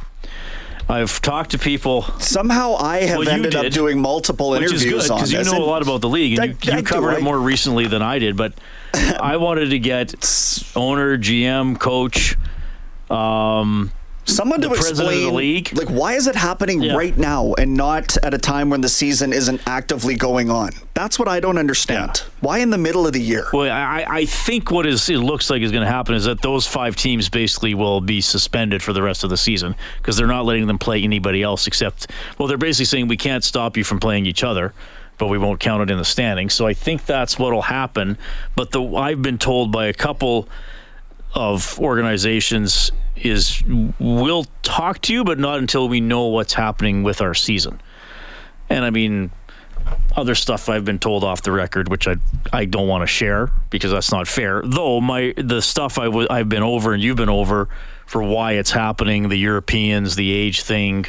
I've 0.89 1.21
talked 1.21 1.51
to 1.51 1.59
people. 1.59 2.03
Somehow 2.19 2.77
I 2.77 3.01
have 3.01 3.19
well, 3.19 3.29
ended 3.29 3.53
did, 3.53 3.67
up 3.67 3.73
doing 3.73 4.01
multiple 4.01 4.55
interviews 4.55 4.85
good, 4.85 5.11
on 5.11 5.19
because 5.19 5.33
you 5.33 5.45
know 5.45 5.63
a 5.63 5.65
lot 5.65 5.83
about 5.83 6.01
the 6.01 6.09
league, 6.09 6.39
and 6.39 6.43
I, 6.43 6.73
you, 6.73 6.79
you 6.79 6.83
covered 6.83 7.13
it 7.13 7.23
more 7.23 7.39
recently 7.39 7.87
than 7.87 8.01
I 8.01 8.19
did. 8.19 8.37
But 8.37 8.55
I 8.95 9.37
wanted 9.37 9.71
to 9.71 9.79
get 9.79 10.15
owner, 10.75 11.19
GM, 11.19 11.79
coach, 11.79 12.37
um, 13.11 13.93
Someone 14.29 14.61
the 14.61 14.69
to 14.69 14.75
explain, 14.75 15.35
league. 15.35 15.77
like, 15.77 15.89
why 15.89 16.13
is 16.15 16.27
it 16.27 16.35
happening 16.37 16.83
yeah. 16.83 16.95
right 16.95 17.17
now 17.17 17.55
and 17.55 17.75
not 17.75 18.17
at 18.19 18.35
a 18.35 18.39
time 18.39 18.69
when 18.69 18.83
the 18.83 18.89
season 18.89 19.33
isn't 19.33 19.61
actively 19.67 20.17
going 20.17 20.51
on? 20.51 20.71
That's 20.93 21.19
what 21.19 21.29
I 21.29 21.41
don't 21.41 21.57
understand. 21.57 22.23
Yeah. 22.23 22.31
Why 22.41 22.59
in 22.59 22.71
the 22.71 22.79
middle 22.79 23.07
of 23.07 23.15
the 23.15 23.21
year? 23.21 23.47
Well, 23.53 23.71
I, 23.73 24.05
I 24.07 24.25
think 24.27 24.71
what 24.71 24.85
is 24.85 25.09
it 25.09 25.19
looks 25.19 25.49
like 25.49 25.63
is 25.63 25.73
going 25.73 25.85
to 25.85 25.91
happen 25.91 26.15
is 26.15 26.25
that 26.25 26.43
those 26.43 26.67
five 26.67 26.95
teams 26.95 27.29
basically 27.29 27.73
will 27.75 28.01
be 28.03 28.21
suspended 28.21 28.83
for 28.83 28.93
the 28.93 29.03
rest 29.03 29.25
of 29.25 29.31
the 29.31 29.37
season 29.37 29.75
because 29.97 30.17
they're 30.17 30.27
not 30.27 30.45
letting 30.45 30.67
them 30.67 30.79
play 30.79 31.03
anybody 31.03 31.43
else 31.43 31.67
except. 31.67 32.11
Well, 32.37 32.49
they're 32.49 32.59
basically 32.59 32.85
saying 32.85 33.09
we 33.09 33.17
can't 33.17 33.43
stop 33.43 33.77
you 33.77 33.85
from 33.85 33.99
playing 33.99 34.27
each 34.27 34.45
other 34.45 34.75
but 35.17 35.27
we 35.27 35.37
won't 35.37 35.59
count 35.59 35.83
it 35.83 35.91
in 35.91 35.99
the 35.99 36.05
standings. 36.05 36.55
So 36.55 36.65
I 36.65 36.75
think 36.75 37.05
that's 37.05 37.41
what'll 37.41 37.63
happen. 37.63 38.17
But 38.55 38.71
the 38.71 38.81
I've 38.95 39.21
been 39.21 39.37
told 39.37 39.73
by 39.73 39.87
a 39.87 39.93
couple 39.93 40.49
of 41.35 41.79
organizations 41.81 42.93
is 43.25 43.63
we'll 43.99 44.47
talk 44.63 45.01
to 45.03 45.13
you, 45.13 45.25
but 45.25 45.39
not 45.39 45.59
until 45.59 45.89
we 45.89 46.01
know 46.01 46.27
what's 46.27 46.55
happening 46.55 47.03
with 47.03 47.21
our 47.21 47.35
season. 47.35 47.81
And 48.71 48.85
I 48.85 48.91
mean, 48.91 49.31
other 50.17 50.35
stuff 50.35 50.69
I've 50.69 50.85
been 50.85 50.99
told 50.99 51.25
off 51.25 51.43
the 51.43 51.53
record, 51.53 51.89
which 51.89 52.09
I 52.09 52.17
I 52.53 52.65
don't 52.65 52.89
want 52.89 53.03
to 53.03 53.07
share 53.07 53.51
because 53.71 53.91
that's 53.93 54.11
not 54.13 54.27
fair. 54.27 54.63
Though 54.65 55.01
my 55.01 55.35
the 55.37 55.63
stuff 55.63 55.99
i 55.99 56.05
w- 56.05 56.27
I've 56.31 56.49
been 56.49 56.63
over 56.63 56.93
and 56.93 57.03
you've 57.03 57.17
been 57.17 57.29
over 57.29 57.69
for 58.07 58.23
why 58.23 58.53
it's 58.53 58.71
happening, 58.71 59.29
the 59.29 59.37
Europeans, 59.37 60.17
the 60.17 60.33
age 60.33 60.63
thing, 60.63 61.07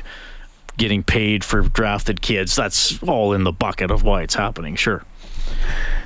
getting 0.78 1.04
paid 1.04 1.44
for 1.44 1.62
drafted 1.62 2.22
kids, 2.22 2.56
that's 2.56 3.02
all 3.04 3.34
in 3.34 3.44
the 3.44 3.52
bucket 3.52 3.92
of 3.92 4.04
why 4.04 4.22
it's 4.22 4.36
happening. 4.36 4.76
Sure. 4.76 5.04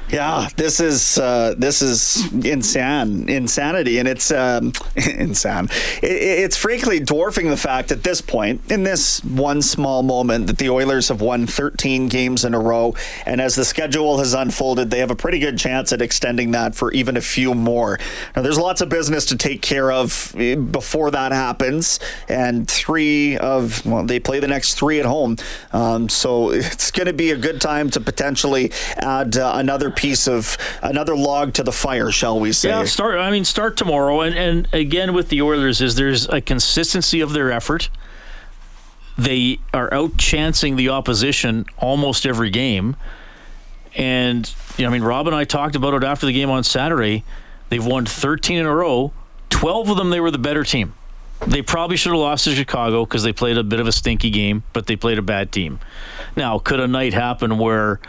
Yeah, 0.09 0.47
this 0.57 0.79
is 0.79 1.17
uh, 1.17 1.55
this 1.57 1.81
is 1.81 2.31
insane 2.33 3.29
insanity, 3.29 3.97
and 3.97 4.07
it's 4.07 4.31
um, 4.31 4.73
insane. 4.95 5.69
It, 6.03 6.11
it's 6.11 6.57
frankly 6.57 6.99
dwarfing 6.99 7.49
the 7.49 7.57
fact 7.57 7.91
at 7.91 8.03
this 8.03 8.21
point, 8.21 8.71
in 8.71 8.83
this 8.83 9.23
one 9.23 9.61
small 9.61 10.03
moment, 10.03 10.47
that 10.47 10.57
the 10.57 10.69
Oilers 10.69 11.07
have 11.07 11.21
won 11.21 11.47
13 11.47 12.09
games 12.09 12.45
in 12.45 12.53
a 12.53 12.59
row, 12.59 12.93
and 13.25 13.41
as 13.41 13.55
the 13.55 13.65
schedule 13.65 14.19
has 14.19 14.33
unfolded, 14.33 14.91
they 14.91 14.99
have 14.99 15.09
a 15.09 15.15
pretty 15.15 15.39
good 15.39 15.57
chance 15.57 15.91
at 15.91 16.01
extending 16.01 16.51
that 16.51 16.75
for 16.75 16.91
even 16.91 17.17
a 17.17 17.21
few 17.21 17.55
more. 17.55 17.99
Now, 18.35 18.43
there's 18.43 18.59
lots 18.59 18.81
of 18.81 18.89
business 18.89 19.25
to 19.27 19.37
take 19.37 19.61
care 19.61 19.91
of 19.91 20.35
eh, 20.37 20.55
before 20.55 21.11
that 21.11 21.31
happens, 21.31 21.99
and 22.27 22.69
three 22.69 23.37
of 23.37 23.83
well, 23.85 24.03
they 24.05 24.19
play 24.19 24.39
the 24.39 24.47
next 24.47 24.75
three 24.75 24.99
at 24.99 25.05
home, 25.05 25.37
um, 25.71 26.07
so 26.07 26.51
it's 26.51 26.91
going 26.91 27.07
to 27.07 27.13
be 27.13 27.31
a 27.31 27.37
good 27.37 27.59
time 27.59 27.89
to 27.91 27.99
potentially 27.99 28.71
add 28.97 29.37
uh, 29.37 29.53
another 29.55 29.89
piece 29.95 30.27
of 30.27 30.57
another 30.81 31.15
log 31.15 31.53
to 31.53 31.63
the 31.63 31.71
fire, 31.71 32.11
shall 32.11 32.39
we 32.39 32.51
say? 32.51 32.69
Yeah, 32.69 32.85
start. 32.85 33.17
I 33.19 33.31
mean, 33.31 33.45
start 33.45 33.77
tomorrow, 33.77 34.21
and 34.21 34.35
and 34.35 34.67
again 34.73 35.13
with 35.13 35.29
the 35.29 35.41
Oilers 35.41 35.81
is 35.81 35.95
there's 35.95 36.27
a 36.29 36.41
consistency 36.41 37.21
of 37.21 37.33
their 37.33 37.51
effort. 37.51 37.89
They 39.17 39.59
are 39.73 39.93
out 39.93 40.17
chancing 40.17 40.75
the 40.75 40.89
opposition 40.89 41.65
almost 41.77 42.25
every 42.25 42.49
game, 42.49 42.95
and 43.95 44.51
you 44.77 44.83
know, 44.83 44.89
I 44.89 44.93
mean, 44.93 45.03
Rob 45.03 45.27
and 45.27 45.35
I 45.35 45.43
talked 45.43 45.75
about 45.75 45.93
it 45.93 46.03
after 46.03 46.25
the 46.25 46.33
game 46.33 46.49
on 46.49 46.63
Saturday. 46.63 47.23
They've 47.69 47.85
won 47.85 48.05
13 48.05 48.57
in 48.57 48.65
a 48.65 48.75
row. 48.75 49.13
12 49.49 49.89
of 49.89 49.97
them, 49.97 50.09
they 50.09 50.19
were 50.19 50.31
the 50.31 50.37
better 50.37 50.63
team. 50.63 50.93
They 51.45 51.61
probably 51.61 51.97
should 51.97 52.11
have 52.11 52.19
lost 52.19 52.45
to 52.45 52.55
Chicago 52.55 53.05
because 53.05 53.23
they 53.23 53.33
played 53.33 53.57
a 53.57 53.63
bit 53.63 53.79
of 53.79 53.87
a 53.87 53.91
stinky 53.91 54.29
game, 54.29 54.63
but 54.73 54.87
they 54.87 54.95
played 54.95 55.17
a 55.17 55.21
bad 55.21 55.51
team. 55.51 55.79
Now, 56.35 56.59
could 56.59 56.79
a 56.79 56.87
night 56.87 57.13
happen 57.13 57.57
where 57.57 57.99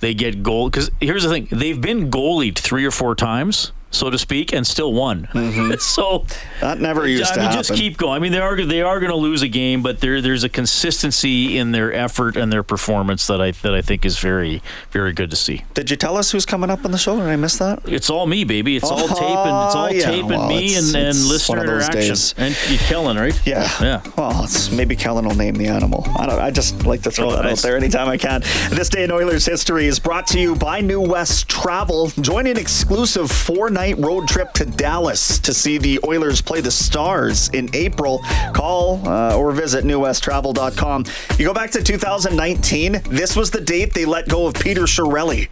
they 0.00 0.14
get 0.14 0.42
goal 0.42 0.68
because 0.68 0.90
here's 1.00 1.22
the 1.22 1.28
thing: 1.28 1.48
they've 1.50 1.80
been 1.80 2.10
goalied 2.10 2.58
three 2.58 2.84
or 2.84 2.90
four 2.90 3.14
times 3.14 3.72
so 3.90 4.10
to 4.10 4.18
speak, 4.18 4.52
and 4.52 4.66
still 4.66 4.92
won. 4.92 5.28
Mm-hmm. 5.32 5.74
so 5.78 6.24
that 6.60 6.80
never 6.80 7.06
used 7.06 7.32
I 7.32 7.34
to 7.34 7.40
mean, 7.40 7.50
happen. 7.50 7.62
Just 7.62 7.74
keep 7.74 7.96
going. 7.96 8.16
I 8.16 8.18
mean, 8.18 8.32
they 8.32 8.38
are 8.38 8.64
they 8.64 8.82
are 8.82 9.00
going 9.00 9.10
to 9.10 9.16
lose 9.16 9.42
a 9.42 9.48
game, 9.48 9.82
but 9.82 10.00
there 10.00 10.20
there's 10.20 10.44
a 10.44 10.48
consistency 10.48 11.58
in 11.58 11.72
their 11.72 11.92
effort 11.92 12.36
and 12.36 12.52
their 12.52 12.62
performance 12.62 13.26
that 13.26 13.40
I 13.40 13.50
that 13.50 13.74
I 13.74 13.82
think 13.82 14.04
is 14.04 14.18
very 14.18 14.62
very 14.90 15.12
good 15.12 15.30
to 15.30 15.36
see. 15.36 15.64
Did 15.74 15.90
you 15.90 15.96
tell 15.96 16.16
us 16.16 16.30
who's 16.30 16.46
coming 16.46 16.70
up 16.70 16.84
on 16.84 16.92
the 16.92 16.98
show? 16.98 17.16
Did 17.16 17.26
I 17.26 17.36
miss 17.36 17.58
that? 17.58 17.80
It's 17.86 18.10
all 18.10 18.26
me, 18.26 18.44
baby. 18.44 18.76
It's 18.76 18.90
oh, 18.90 18.94
all 18.94 19.08
tape 19.08 19.20
and 19.20 19.66
it's 19.66 19.74
all 19.74 19.92
yeah. 19.92 20.04
tape 20.04 20.22
and 20.22 20.30
well, 20.30 20.48
me 20.48 20.76
and, 20.76 20.94
and 20.94 21.24
listener 21.24 21.62
interaction. 21.62 22.00
Days. 22.00 22.34
And 22.38 22.54
Kellen, 22.54 23.16
right? 23.16 23.38
Yeah, 23.46 23.68
yeah. 23.80 24.02
Well, 24.16 24.48
maybe 24.72 24.96
Kellen 24.96 25.26
will 25.26 25.34
name 25.34 25.54
the 25.54 25.68
animal. 25.68 26.04
I 26.16 26.26
don't. 26.26 26.38
I 26.38 26.50
just 26.50 26.86
like 26.86 27.02
to 27.02 27.10
throw 27.10 27.30
oh, 27.30 27.36
that 27.36 27.44
nice. 27.44 27.58
out 27.58 27.62
there 27.62 27.76
anytime 27.76 28.08
I 28.08 28.16
can. 28.16 28.42
This 28.70 28.88
day 28.88 29.04
in 29.04 29.10
Oilers 29.10 29.46
history 29.46 29.86
is 29.86 29.98
brought 29.98 30.26
to 30.28 30.40
you 30.40 30.54
by 30.54 30.80
New 30.80 31.00
West 31.00 31.48
Travel. 31.48 32.08
Join 32.20 32.46
an 32.46 32.56
exclusive 32.56 33.30
four 33.30 33.70
night 33.70 33.79
road 33.98 34.28
trip 34.28 34.52
to 34.54 34.64
Dallas 34.64 35.38
to 35.40 35.54
see 35.54 35.78
the 35.78 35.98
Oilers 36.04 36.40
play 36.40 36.60
the 36.60 36.70
Stars 36.70 37.48
in 37.50 37.68
April. 37.74 38.20
Call 38.52 39.06
uh, 39.08 39.36
or 39.36 39.52
visit 39.52 39.84
newwesttravel.com. 39.84 41.04
You 41.38 41.46
go 41.46 41.54
back 41.54 41.70
to 41.72 41.82
2019, 41.82 43.02
this 43.08 43.34
was 43.34 43.50
the 43.50 43.60
date 43.60 43.94
they 43.94 44.04
let 44.04 44.28
go 44.28 44.46
of 44.46 44.54
Peter 44.54 44.82
Chiarelli. 44.82 45.48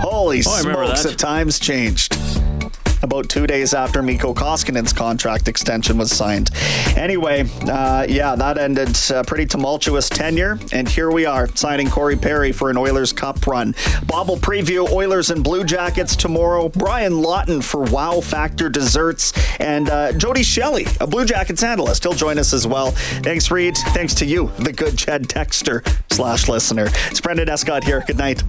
Holy 0.00 0.38
oh, 0.38 0.62
smokes, 0.62 1.04
have 1.04 1.16
times 1.16 1.58
changed. 1.58 2.15
About 3.06 3.28
two 3.28 3.46
days 3.46 3.72
after 3.72 4.02
Mikko 4.02 4.34
Koskinen's 4.34 4.92
contract 4.92 5.46
extension 5.46 5.96
was 5.96 6.10
signed. 6.10 6.50
Anyway, 6.96 7.44
uh, 7.62 8.04
yeah, 8.08 8.34
that 8.34 8.58
ended 8.58 8.98
a 9.10 9.22
pretty 9.22 9.46
tumultuous 9.46 10.08
tenure, 10.08 10.58
and 10.72 10.88
here 10.88 11.12
we 11.12 11.24
are 11.24 11.46
signing 11.54 11.88
Corey 11.88 12.16
Perry 12.16 12.50
for 12.50 12.68
an 12.68 12.76
Oilers 12.76 13.12
Cup 13.12 13.46
run. 13.46 13.76
Bob 14.06 14.28
will 14.28 14.36
preview 14.36 14.90
Oilers 14.90 15.30
and 15.30 15.44
Blue 15.44 15.62
Jackets 15.62 16.16
tomorrow. 16.16 16.68
Brian 16.68 17.22
Lawton 17.22 17.62
for 17.62 17.84
Wow 17.84 18.20
Factor 18.20 18.68
Desserts, 18.68 19.32
and 19.60 19.88
uh, 19.88 20.12
Jody 20.14 20.42
Shelley, 20.42 20.86
a 21.00 21.06
Blue 21.06 21.24
Jackets 21.24 21.62
analyst. 21.62 22.02
He'll 22.02 22.12
join 22.12 22.40
us 22.40 22.52
as 22.52 22.66
well. 22.66 22.90
Thanks, 22.90 23.52
Reid. 23.52 23.76
Thanks 23.94 24.14
to 24.14 24.26
you, 24.26 24.50
the 24.58 24.72
good 24.72 24.98
Chad 24.98 25.28
Texter 25.28 25.86
slash 26.12 26.48
listener. 26.48 26.88
It's 27.08 27.20
Brendan 27.20 27.48
Escott 27.48 27.84
here. 27.84 28.02
Good 28.04 28.18
night. 28.18 28.42